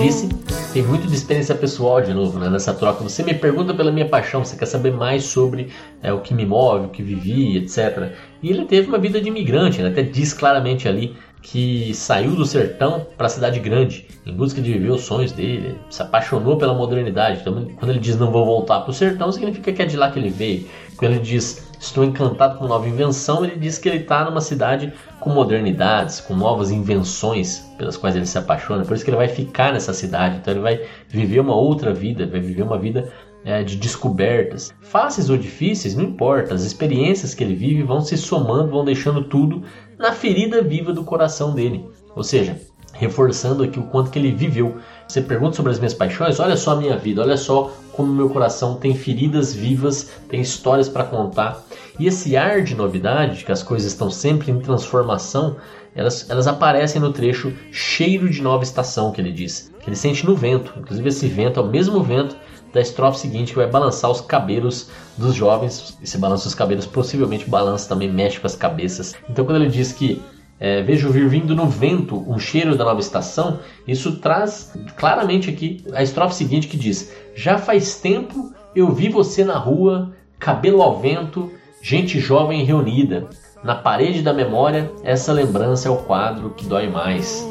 [0.04, 0.30] Disse,
[0.76, 3.02] tem muito de experiência pessoal de novo né, nessa troca.
[3.02, 5.70] Você me pergunta pela minha paixão, você quer saber mais sobre
[6.04, 8.12] é, o que me move, o que vivi, etc.
[8.44, 12.46] E ele teve uma vida de imigrante, né, até diz claramente ali que saiu do
[12.46, 16.74] sertão para a cidade grande em busca de viver os sonhos dele, se apaixonou pela
[16.74, 17.40] modernidade.
[17.40, 20.12] Então, quando ele diz não vou voltar para o sertão, significa que é de lá
[20.12, 20.66] que ele veio.
[20.98, 24.94] Quando ele diz estou encantado com nova invenção, ele diz que ele está numa cidade
[25.20, 28.84] com modernidades, com novas invenções pelas quais ele se apaixona.
[28.84, 30.38] Por isso que ele vai ficar nessa cidade.
[30.38, 33.12] Então ele vai viver uma outra vida, vai viver uma vida
[33.44, 34.74] é, de descobertas.
[34.82, 36.54] Fáceis ou difíceis, não importa.
[36.54, 39.64] As experiências que ele vive vão se somando, vão deixando tudo
[39.98, 41.86] na ferida viva do coração dele.
[42.16, 42.60] Ou seja,
[42.94, 44.78] reforçando aqui o quanto que ele viveu.
[45.08, 48.30] Você pergunta sobre as minhas paixões, olha só a minha vida, olha só como meu
[48.30, 51.64] coração tem feridas vivas, tem histórias para contar.
[51.98, 55.58] E esse ar de novidade, de que as coisas estão sempre em transformação,
[55.96, 60.26] elas, elas aparecem no trecho cheiro de nova estação que ele diz, que ele sente
[60.26, 60.74] no vento.
[60.78, 62.36] Inclusive esse vento é o mesmo vento
[62.74, 65.98] da estrofe seguinte que vai balançar os cabelos dos jovens.
[66.02, 69.16] E se balança os cabelos, possivelmente balança também, mexe com as cabeças.
[69.30, 70.22] Então quando ele diz que
[70.60, 75.84] é, vejo vir vindo no vento um cheiro da nova estação, isso traz claramente aqui
[75.94, 81.00] a estrofe seguinte que diz: Já faz tempo eu vi você na rua, cabelo ao
[81.00, 81.52] vento,
[81.88, 83.28] gente jovem reunida.
[83.64, 87.48] Na parede da memória, essa lembrança é o quadro que dói mais.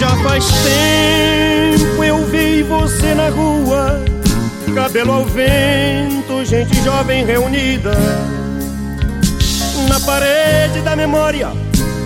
[0.00, 4.00] Já faz tempo eu vi você na rua,
[4.74, 7.92] cabelo ao vento, gente jovem reunida.
[9.88, 11.52] Na parede da memória,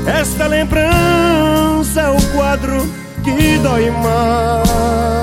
[0.06, 2.86] esta lembrança é o quadro
[3.24, 5.21] que dói mais.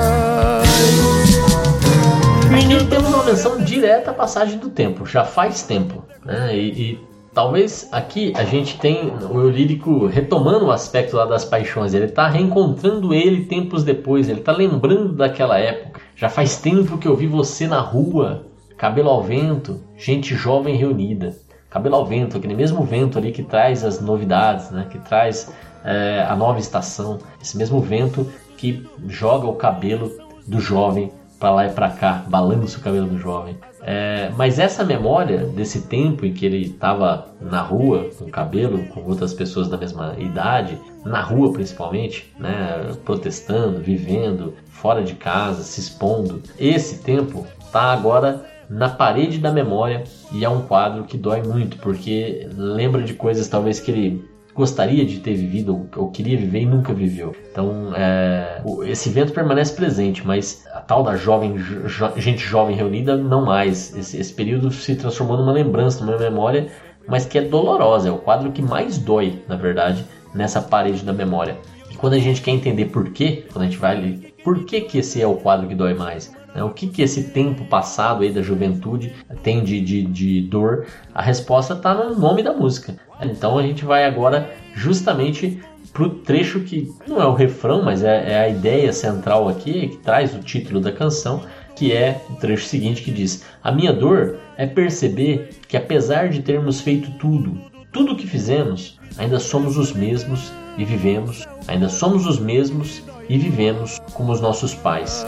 [2.50, 6.56] Menino, temos uma menção direta à passagem do tempo, já faz tempo, né?
[6.56, 11.44] E, e Talvez aqui a gente tem o eu lírico retomando o aspecto lá das
[11.44, 11.94] paixões.
[11.94, 14.28] Ele está reencontrando ele tempos depois.
[14.28, 16.00] Ele está lembrando daquela época.
[16.16, 21.36] Já faz tempo que eu vi você na rua, cabelo ao vento, gente jovem reunida.
[21.70, 24.88] Cabelo ao vento, aquele mesmo vento ali que traz as novidades, né?
[24.90, 27.18] Que traz é, a nova estação.
[27.40, 30.10] Esse mesmo vento que joga o cabelo
[30.48, 33.56] do jovem para lá e para cá, balança o cabelo do jovem.
[33.82, 39.02] É, mas essa memória desse tempo em que ele estava na rua com cabelo, com
[39.04, 45.80] outras pessoas da mesma idade, na rua principalmente, né, protestando, vivendo, fora de casa, se
[45.80, 51.42] expondo, esse tempo está agora na parede da memória e é um quadro que dói
[51.42, 56.60] muito porque lembra de coisas talvez que ele gostaria de ter vivido ou queria viver
[56.60, 57.34] e nunca viveu.
[57.50, 63.44] Então, é, esse evento permanece presente, mas tal da jovem, jo, gente jovem reunida, não
[63.44, 63.96] mais.
[63.96, 66.66] Esse, esse, período se transformou numa lembrança, numa memória,
[67.06, 68.08] mas que é dolorosa.
[68.08, 71.56] É o quadro que mais dói, na verdade, nessa parede da memória.
[71.88, 74.80] E quando a gente quer entender por quê, quando a gente vai ali, por que,
[74.80, 76.34] que esse é o quadro que dói mais?
[76.52, 76.64] Né?
[76.64, 80.86] O que, que esse tempo passado aí da juventude tem de, de, de dor?
[81.14, 82.96] A resposta está no nome da música.
[83.22, 88.02] Então a gente vai agora justamente para o trecho que não é o refrão, mas
[88.02, 91.42] é, é, a ideia central aqui, que traz o título da canção,
[91.74, 96.42] que é o trecho seguinte que diz: A minha dor é perceber que apesar de
[96.42, 97.58] termos feito tudo,
[97.92, 103.38] tudo o que fizemos, ainda somos os mesmos e vivemos, ainda somos os mesmos e
[103.38, 105.24] vivemos como os nossos pais.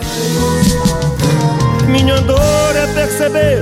[1.89, 3.61] Minha dor é perceber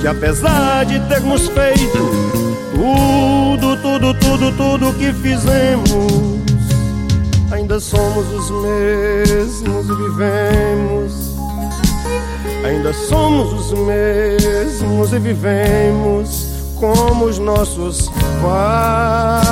[0.00, 2.36] que apesar de termos feito
[2.74, 5.90] tudo, tudo, tudo, tudo que fizemos,
[7.50, 11.34] ainda somos os mesmos e vivemos.
[12.62, 16.46] Ainda somos os mesmos e vivemos
[16.78, 18.10] como os nossos
[18.42, 19.46] pais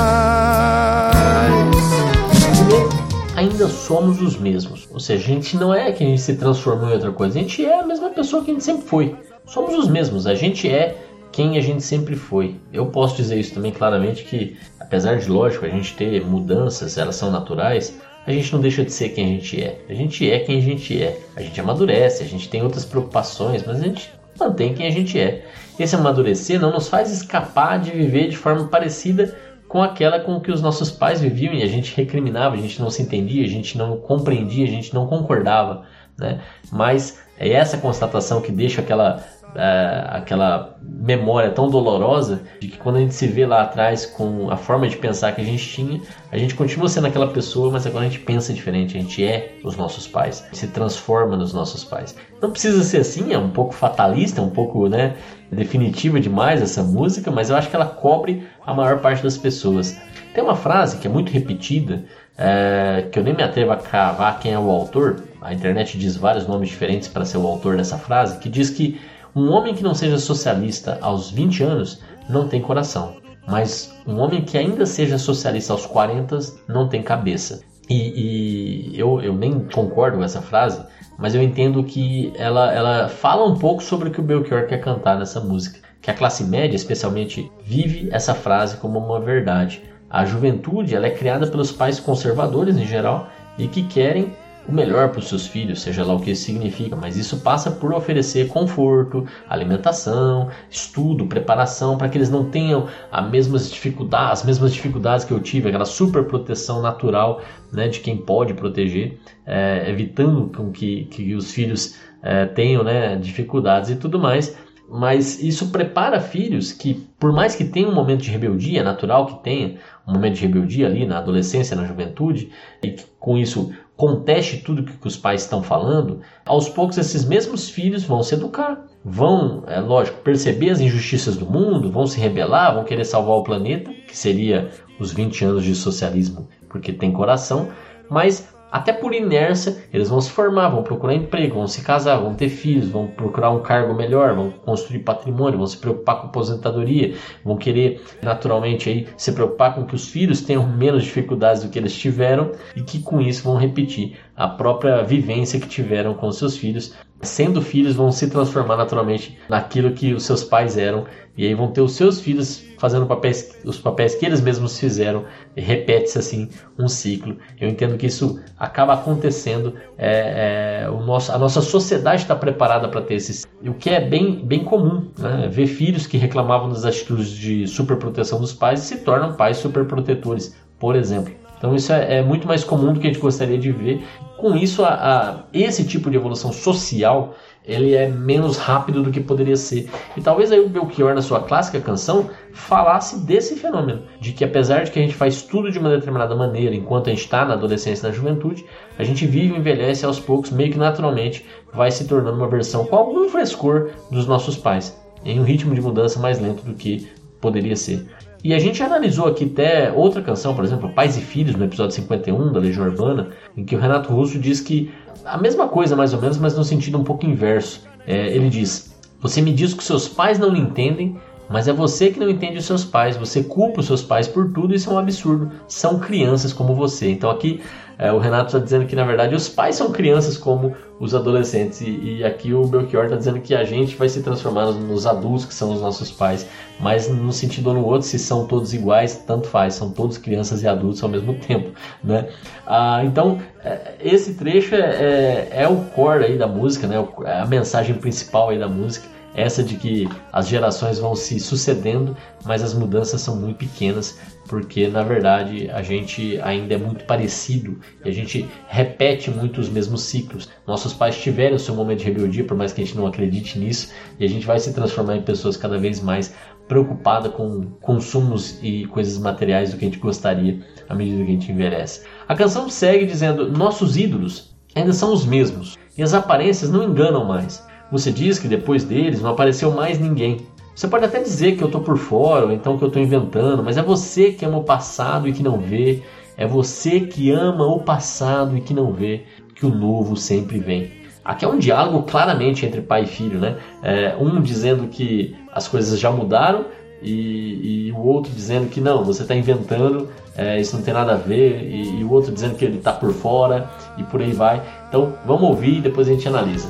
[3.35, 4.87] ainda somos os mesmos.
[4.91, 7.41] Ou seja, a gente não é que a gente se transformou em outra coisa, a
[7.41, 9.15] gente é a mesma pessoa que a gente sempre foi.
[9.45, 11.04] Somos os mesmos, a gente é
[11.35, 12.55] quem a gente sempre foi.
[12.71, 17.17] Eu posso dizer isso também claramente que, apesar de lógico a gente ter mudanças, elas
[17.17, 19.81] são naturais, a gente não deixa de ser quem a gente é.
[19.89, 21.19] A gente é quem a gente é.
[21.35, 25.19] A gente amadurece, a gente tem outras preocupações, mas a gente mantém quem a gente
[25.19, 25.45] é.
[25.77, 30.53] Esse amadurecer não nos faz escapar de viver de forma parecida com aquela com que
[30.53, 33.77] os nossos pais viviam e a gente recriminava, a gente não se entendia, a gente
[33.77, 35.83] não compreendia, a gente não concordava,
[36.17, 36.39] né?
[36.71, 39.21] Mas é essa constatação que deixa aquela
[39.55, 44.49] é, aquela memória tão dolorosa de que quando a gente se vê lá atrás com
[44.49, 47.85] a forma de pensar que a gente tinha, a gente continua sendo aquela pessoa, mas
[47.87, 51.83] agora a gente pensa diferente, a gente é os nossos pais, se transforma nos nossos
[51.83, 52.15] pais.
[52.41, 55.15] Não precisa ser assim, é um pouco fatalista, um pouco né,
[55.51, 59.97] definitiva demais essa música, mas eu acho que ela cobre a maior parte das pessoas.
[60.33, 62.03] Tem uma frase que é muito repetida,
[62.37, 66.17] é, que eu nem me atrevo a cravar quem é o autor, a internet diz
[66.17, 68.99] vários nomes diferentes para ser o autor dessa frase, que diz que
[69.35, 73.17] um homem que não seja socialista aos 20 anos não tem coração.
[73.47, 77.61] mas um homem que ainda seja socialista aos 40 não tem cabeça.
[77.87, 80.81] E, e eu, eu nem concordo com essa frase,
[81.17, 84.79] mas eu entendo que ela, ela fala um pouco sobre o que o Belchior quer
[84.79, 85.79] cantar nessa música.
[86.01, 89.83] Que a classe média, especialmente, vive essa frase como uma verdade.
[90.09, 93.27] A juventude ela é criada pelos pais conservadores em geral
[93.57, 94.33] e que querem
[94.67, 97.69] o melhor para os seus filhos, seja lá o que isso significa, mas isso passa
[97.69, 104.45] por oferecer conforto, alimentação, estudo, preparação para que eles não tenham as mesmas dificuldades, as
[104.45, 107.41] mesmas dificuldades que eu tive, aquela super proteção natural
[107.71, 113.15] né, de quem pode proteger, é, evitando com que, que os filhos é, tenham né,
[113.15, 114.57] dificuldades e tudo mais.
[114.87, 119.43] Mas isso prepara filhos que, por mais que tenham um momento de rebeldia, natural que
[119.43, 122.51] tenha um momento de rebeldia ali na adolescência, na juventude,
[122.83, 127.69] e que com isso conteste tudo que os pais estão falando, aos poucos esses mesmos
[127.69, 132.73] filhos vão se educar, vão, é lógico, perceber as injustiças do mundo, vão se rebelar,
[132.73, 134.69] vão querer salvar o planeta, que seria
[134.99, 137.69] os 20 anos de socialismo, porque tem coração,
[138.09, 142.33] mas até por inércia, eles vão se formar, vão procurar emprego, vão se casar, vão
[142.33, 147.15] ter filhos, vão procurar um cargo melhor, vão construir patrimônio, vão se preocupar com aposentadoria,
[147.43, 151.79] vão querer naturalmente aí se preocupar com que os filhos tenham menos dificuldades do que
[151.79, 156.57] eles tiveram e que com isso vão repetir a própria vivência que tiveram com seus
[156.57, 156.93] filhos.
[157.21, 161.05] Sendo filhos, vão se transformar naturalmente naquilo que os seus pais eram
[161.37, 165.25] e aí vão ter os seus filhos fazendo papéis, os papéis que eles mesmos fizeram,
[165.55, 167.37] e repete-se assim um ciclo.
[167.59, 172.87] Eu entendo que isso acaba acontecendo, é, é, o nosso, a nossa sociedade está preparada
[172.87, 175.49] para ter esses, o que é bem, bem comum, né?
[175.51, 180.55] ver filhos que reclamavam das atitudes de superproteção dos pais e se tornam pais superprotetores,
[180.79, 181.33] por exemplo.
[181.65, 184.05] Então isso é, é, muito mais comum do que a gente gostaria de ver.
[184.37, 187.33] Com isso, a, a, esse tipo de evolução social
[187.67, 189.89] ele é menos rápido do que poderia ser.
[190.15, 194.83] E talvez aí o Belchior, na sua clássica canção, falasse desse fenômeno, de que apesar
[194.83, 197.55] de que a gente faz tudo de uma determinada maneira enquanto a gente está na
[197.55, 198.63] adolescência e na juventude,
[198.99, 201.43] a gente vive e envelhece aos poucos, meio que naturalmente
[201.73, 205.81] vai se tornando uma versão com algum frescor dos nossos pais, em um ritmo de
[205.81, 207.09] mudança mais lento do que
[207.41, 208.05] poderia ser.
[208.45, 211.95] E a gente analisou aqui até outra canção, por exemplo, Pais e Filhos, no episódio
[211.95, 214.93] 51 da Legião Urbana, em que o Renato Russo diz que
[215.25, 217.81] a mesma coisa, mais ou menos, mas no sentido um pouco inverso.
[218.05, 221.17] É, ele diz: Você me diz que seus pais não lhe entendem,
[221.49, 223.17] mas é você que não entende os seus pais.
[223.17, 225.49] Você culpa os seus pais por tudo, isso é um absurdo.
[225.67, 227.09] São crianças como você.
[227.09, 227.61] Então aqui
[227.97, 231.81] é, o Renato está dizendo que na verdade os pais são crianças como os adolescentes.
[231.81, 235.05] E, e aqui o Belchior está dizendo que a gente vai se transformar nos, nos,
[235.05, 236.47] adultos que são os nossos pais.
[236.79, 239.75] Mas no sentido ou no outro, se são todos iguais, tanto faz.
[239.75, 241.71] São todos crianças e adultos ao mesmo tempo.
[242.03, 242.29] Né?
[242.65, 246.95] Ah, então é, esse trecho é, é, é, o core aí da música, né?
[247.25, 252.15] É a mensagem principal aí da música essa de que as gerações vão se sucedendo,
[252.43, 257.79] mas as mudanças são muito pequenas, porque na verdade a gente ainda é muito parecido
[258.03, 260.49] e a gente repete muito os mesmos ciclos.
[260.65, 263.91] Nossos pais tiveram seu momento de rebeldia, por mais que a gente não acredite nisso,
[264.19, 266.33] e a gente vai se transformar em pessoas cada vez mais
[266.67, 270.59] preocupadas com consumos e coisas materiais do que a gente gostaria
[270.89, 272.05] à medida que a gente envelhece.
[272.27, 277.25] A canção segue dizendo: Nossos ídolos ainda são os mesmos e as aparências não enganam
[277.25, 277.63] mais.
[277.91, 280.47] Você diz que depois deles não apareceu mais ninguém.
[280.75, 283.63] Você pode até dizer que eu estou por fora, ou então que eu estou inventando,
[283.63, 286.03] mas é você que ama o passado e que não vê.
[286.37, 289.23] É você que ama o passado e que não vê
[289.55, 290.91] que o novo sempre vem.
[291.23, 293.55] Aqui é um diálogo claramente entre pai e filho, né?
[293.81, 296.65] É, um dizendo que as coisas já mudaram
[297.01, 301.13] e, e, o outro dizendo que não, você está inventando, é, isso não tem nada
[301.13, 304.33] a ver, e, e o outro dizendo que ele está por fora e por aí
[304.33, 304.61] vai.
[304.89, 306.67] Então vamos ouvir e depois a gente analisa.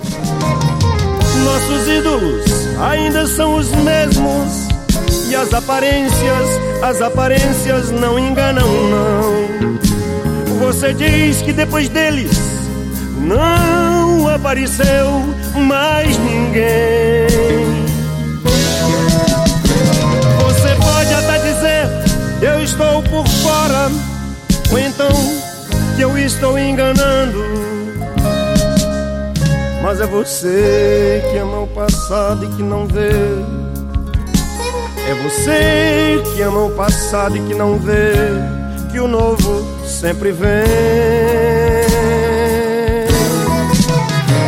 [1.45, 2.43] Nossos ídolos
[2.79, 4.67] ainda são os mesmos.
[5.29, 6.49] E as aparências,
[6.81, 10.57] as aparências não enganam, não.
[10.59, 12.31] Você diz que depois deles
[13.19, 15.23] não apareceu
[15.55, 17.27] mais ninguém.
[20.43, 21.87] Você pode até dizer,
[22.41, 23.91] eu estou por fora,
[24.71, 25.11] ou então
[25.95, 27.43] que eu estou enganando.
[29.85, 33.11] Mas é você que ama o passado e que não vê.
[35.07, 38.13] É você que ama o passado e que não vê
[38.91, 40.49] que o novo sempre vem.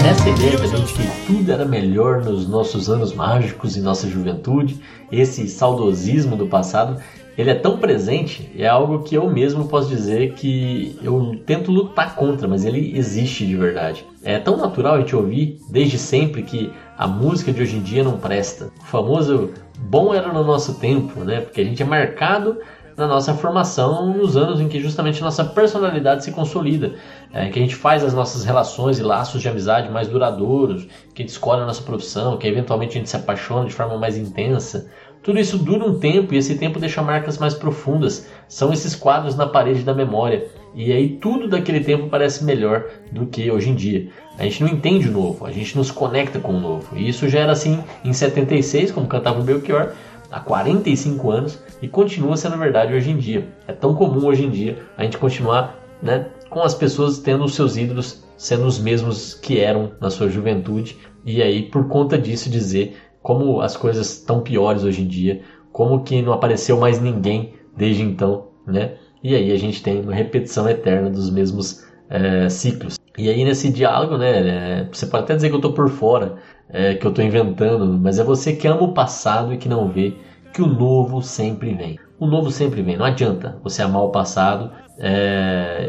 [0.09, 4.81] Essa ideia da gente que tudo era melhor nos nossos anos mágicos e nossa juventude,
[5.11, 6.99] esse saudosismo do passado,
[7.37, 12.15] ele é tão presente, é algo que eu mesmo posso dizer que eu tento lutar
[12.15, 14.03] contra, mas ele existe de verdade.
[14.23, 18.03] É tão natural a gente ouvir desde sempre que a música de hoje em dia
[18.03, 18.71] não presta.
[18.81, 21.41] O famoso bom era no nosso tempo, né?
[21.41, 22.57] Porque a gente é marcado
[22.97, 26.95] na nossa formação nos anos em que justamente nossa personalidade se consolida,
[27.31, 31.21] é, que a gente faz as nossas relações e laços de amizade mais duradouros, que
[31.21, 34.17] a gente escolhe a nossa profissão, que eventualmente a gente se apaixona de forma mais
[34.17, 34.89] intensa.
[35.27, 38.29] Tudo isso dura um tempo e esse tempo deixa marcas mais profundas.
[38.47, 40.47] São esses quadros na parede da memória.
[40.73, 44.07] E aí tudo daquele tempo parece melhor do que hoje em dia.
[44.39, 46.95] A gente não entende o novo, a gente nos conecta com o novo.
[46.95, 49.91] E isso já era assim em 76, como cantava o Belchior,
[50.31, 53.49] há 45 anos e continua sendo verdade hoje em dia.
[53.67, 57.53] É tão comum hoje em dia a gente continuar né, com as pessoas tendo os
[57.53, 62.49] seus ídolos sendo os mesmos que eram na sua juventude e aí por conta disso
[62.49, 62.95] dizer
[63.27, 65.41] como as coisas estão piores hoje em dia,
[65.73, 68.93] como que não apareceu mais ninguém desde então, né?
[69.21, 72.97] E aí a gente tem uma repetição eterna dos mesmos é, ciclos.
[73.17, 76.37] E aí nesse diálogo, né, é, você pode até dizer que eu estou por fora,
[76.69, 79.89] é, que eu estou inventando, mas é você que ama o passado e que não
[79.89, 80.13] vê
[80.53, 81.99] que o novo sempre vem.
[82.17, 84.71] O novo sempre vem, não adianta você amar o passado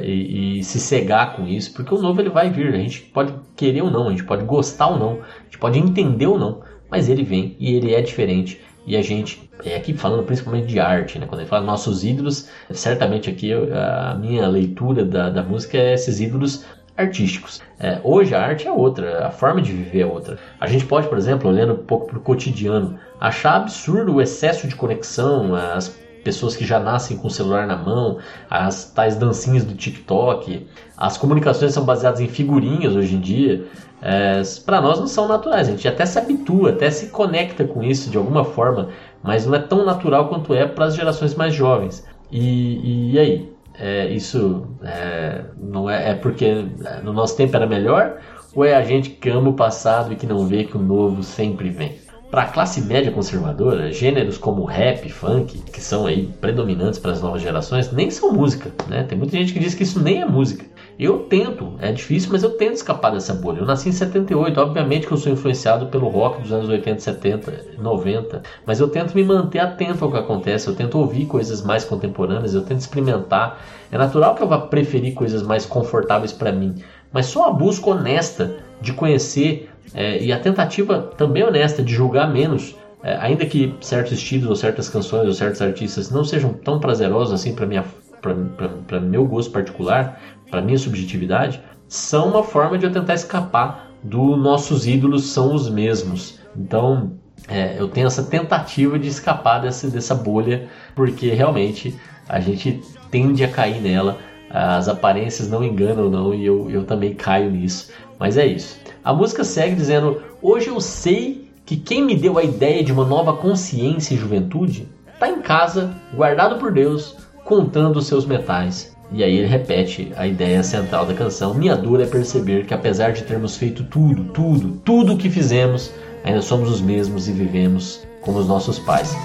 [0.03, 2.75] e, e, se cegar com isso, porque o novo ele vai vir.
[2.75, 5.79] A gente pode querer ou não, a gente pode gostar ou não, a gente pode
[5.79, 6.61] entender ou não,
[6.91, 8.61] mas ele vem e ele é diferente.
[8.87, 11.27] E a gente, é aqui falando principalmente de arte, né?
[11.27, 16.21] quando ele fala nossos ídolos, certamente aqui a minha leitura da, da música é esses
[16.21, 16.65] ídolos
[16.97, 17.61] artísticos.
[17.79, 20.39] É, hoje a arte é outra, a forma de viver é outra.
[20.59, 24.67] A gente pode, por exemplo, olhando um pouco para o cotidiano, achar absurdo o excesso
[24.67, 28.19] de conexão, as pessoas que já nascem com o celular na mão,
[28.51, 30.67] as tais dancinhas do TikTok,
[30.97, 33.65] as comunicações são baseadas em figurinhas hoje em dia.
[34.01, 37.83] É, para nós não são naturais, a gente até se habitua, até se conecta com
[37.83, 38.91] isso de alguma forma,
[39.23, 42.07] mas não é tão natural quanto é para as gerações mais jovens.
[42.31, 43.59] E, e aí?
[43.79, 48.19] é, isso é, não é, é porque é, no nosso tempo era melhor
[48.55, 51.23] ou é a gente que ama o passado e que não vê que o novo
[51.23, 51.97] sempre vem?
[52.31, 57.23] Para a classe média conservadora, gêneros como rap, funk, que são aí predominantes para as
[57.23, 59.05] novas gerações, nem são música, né?
[59.05, 60.67] Tem muita gente que diz que isso nem é música.
[60.99, 63.61] Eu tento, é difícil, mas eu tento escapar dessa bolha.
[63.61, 67.65] Eu nasci em 78, obviamente que eu sou influenciado pelo rock dos anos 80, 70,
[67.79, 71.85] 90, mas eu tento me manter atento ao que acontece, eu tento ouvir coisas mais
[71.85, 73.65] contemporâneas, eu tento experimentar.
[73.93, 76.75] É natural que eu vá preferir coisas mais confortáveis para mim,
[77.13, 82.29] mas só a busca honesta de conhecer é, e a tentativa também honesta de julgar
[82.29, 82.75] menos
[83.05, 87.33] é, ainda que certos estilos ou certas canções ou certos artistas não sejam tão prazerosos
[87.33, 87.85] assim para minha
[88.21, 94.37] para meu gosto particular, para minha subjetividade, são uma forma de eu tentar escapar do
[94.37, 96.39] nossos ídolos são os mesmos.
[96.57, 97.13] Então,
[97.49, 101.99] é, eu tenho essa tentativa de escapar dessa, dessa bolha, porque realmente
[102.29, 104.19] a gente tende a cair nela.
[104.51, 107.91] As aparências não enganam, não, e eu, eu também caio nisso.
[108.19, 108.79] Mas é isso.
[109.05, 113.05] A música segue dizendo: Hoje eu sei que quem me deu a ideia de uma
[113.05, 117.17] nova consciência e juventude está em casa, guardado por Deus,
[117.49, 118.95] contando seus metais.
[119.11, 121.55] E aí ele repete a ideia central da canção.
[121.55, 125.91] Minha dor é perceber que apesar de termos feito tudo, tudo, tudo o que fizemos,
[126.23, 129.17] ainda somos os mesmos e vivemos como os nossos pais.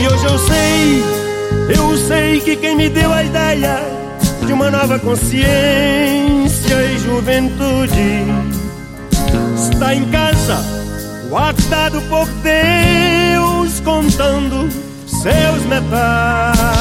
[0.00, 3.80] E hoje eu sei, eu sei que quem me deu a ideia
[4.46, 8.24] de uma nova consciência e juventude
[9.54, 10.56] está em casa,
[11.28, 14.70] guardado por Deus, contando
[15.06, 16.75] seus metais.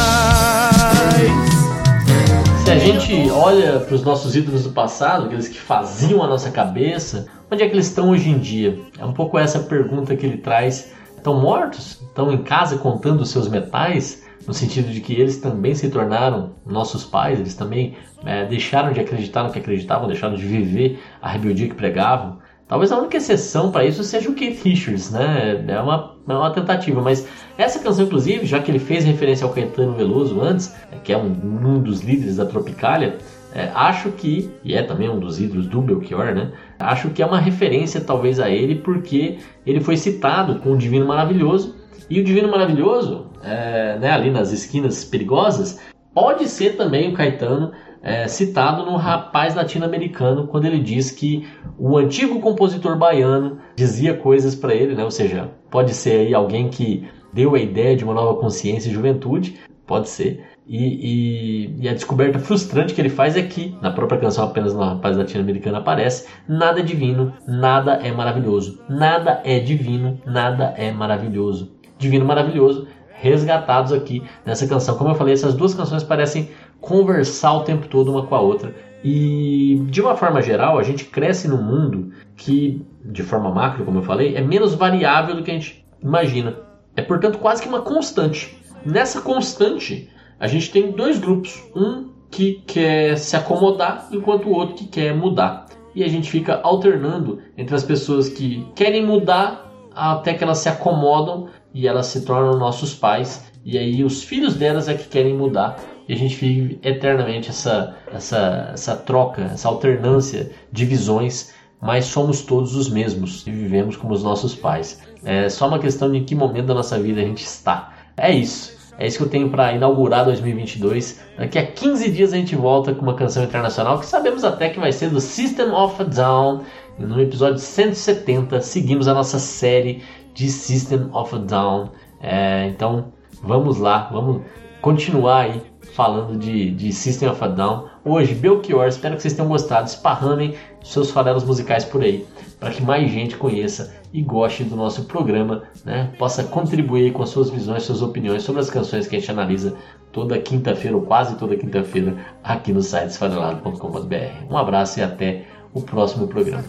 [2.86, 7.64] Gente olha para os nossos ídolos do passado, aqueles que faziam a nossa cabeça, onde
[7.64, 8.78] é que eles estão hoje em dia?
[9.00, 10.94] É um pouco essa pergunta que ele traz.
[11.18, 12.00] Estão mortos?
[12.04, 14.24] Estão em casa contando os seus metais?
[14.46, 19.00] No sentido de que eles também se tornaram nossos pais, eles também é, deixaram de
[19.00, 22.38] acreditar no que acreditavam, deixaram de viver a rebeldia que pregavam.
[22.68, 25.66] Talvez a única exceção para isso seja o Keith Richards, né?
[25.68, 27.28] É uma, é uma tentativa, mas
[27.58, 31.28] essa canção, inclusive, já que ele fez referência ao Caetano Veloso antes, que é um,
[31.28, 33.18] um dos líderes da Tropicália,
[33.54, 36.52] é, acho que, e é também um dos ídolos do Belchior, né?
[36.78, 41.08] Acho que é uma referência talvez a ele, porque ele foi citado com o Divino
[41.08, 41.74] Maravilhoso,
[42.10, 45.80] e o Divino Maravilhoso, é, né, ali nas esquinas perigosas,
[46.14, 47.72] pode ser também o Caetano
[48.04, 51.48] é, citado no Rapaz Latino-Americano, quando ele diz que
[51.80, 55.04] o antigo compositor baiano dizia coisas para ele, né?
[55.04, 58.94] ou seja, pode ser aí alguém que deu a ideia de uma nova consciência e
[58.94, 60.44] juventude, pode ser.
[60.66, 64.74] E, e, e, a descoberta frustrante que ele faz é que, na própria canção apenas
[64.74, 68.80] no Rapaz Latino-Americano aparece, nada é divino, nada é maravilhoso.
[68.90, 71.74] Nada é divino, nada é maravilhoso.
[72.00, 74.98] Divino maravilhoso resgatados aqui nessa canção.
[74.98, 78.74] Como eu falei, essas duas canções parecem conversar o tempo todo uma com a outra.
[79.04, 84.00] E de uma forma geral, a gente cresce num mundo que, de forma macro, como
[84.00, 86.66] eu falei, é menos variável do que a gente imagina.
[86.96, 88.58] É, portanto, quase que uma constante.
[88.86, 91.64] Nessa constante, a gente tem dois grupos.
[91.76, 95.68] Um que quer se acomodar, enquanto o outro que quer mudar.
[95.94, 100.68] E a gente fica alternando entre as pessoas que querem mudar até que elas se
[100.68, 103.50] acomodam e elas se tornam nossos pais.
[103.64, 105.78] E aí os filhos delas é que querem mudar.
[106.08, 111.54] E a gente vive eternamente essa, essa, essa troca, essa alternância de visões,
[111.86, 115.00] mas somos todos os mesmos e vivemos como os nossos pais.
[115.24, 117.94] É só uma questão de em que momento da nossa vida a gente está.
[118.18, 118.76] É isso.
[118.98, 121.20] É isso que eu tenho para inaugurar 2022.
[121.38, 124.80] Daqui a 15 dias a gente volta com uma canção internacional que sabemos até que
[124.80, 126.62] vai ser do System of a Down.
[126.98, 130.02] E no episódio 170 seguimos a nossa série
[130.34, 131.90] de System of a Down.
[132.20, 133.12] É, então
[133.44, 134.42] vamos lá, vamos
[134.82, 135.62] continuar aí
[135.94, 137.86] falando de, de System of a Down.
[138.04, 139.88] Hoje, Belchior, espero que vocês tenham gostado.
[139.88, 140.56] Esparramem
[140.86, 142.26] seus farelos musicais por aí,
[142.60, 146.12] para que mais gente conheça e goste do nosso programa, né?
[146.18, 149.76] possa contribuir com as suas visões, suas opiniões sobre as canções que a gente analisa
[150.12, 154.50] toda quinta-feira, ou quase toda quinta-feira, aqui no site esfarelado.com.br.
[154.50, 156.64] Um abraço e até o próximo programa.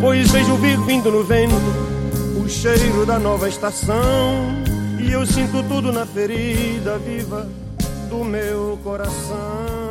[0.00, 1.54] Pois vejo vindo no vento
[2.42, 3.96] o cheiro da nova estação
[4.98, 7.46] e eu sinto tudo na ferida viva
[8.08, 9.85] do meu coração.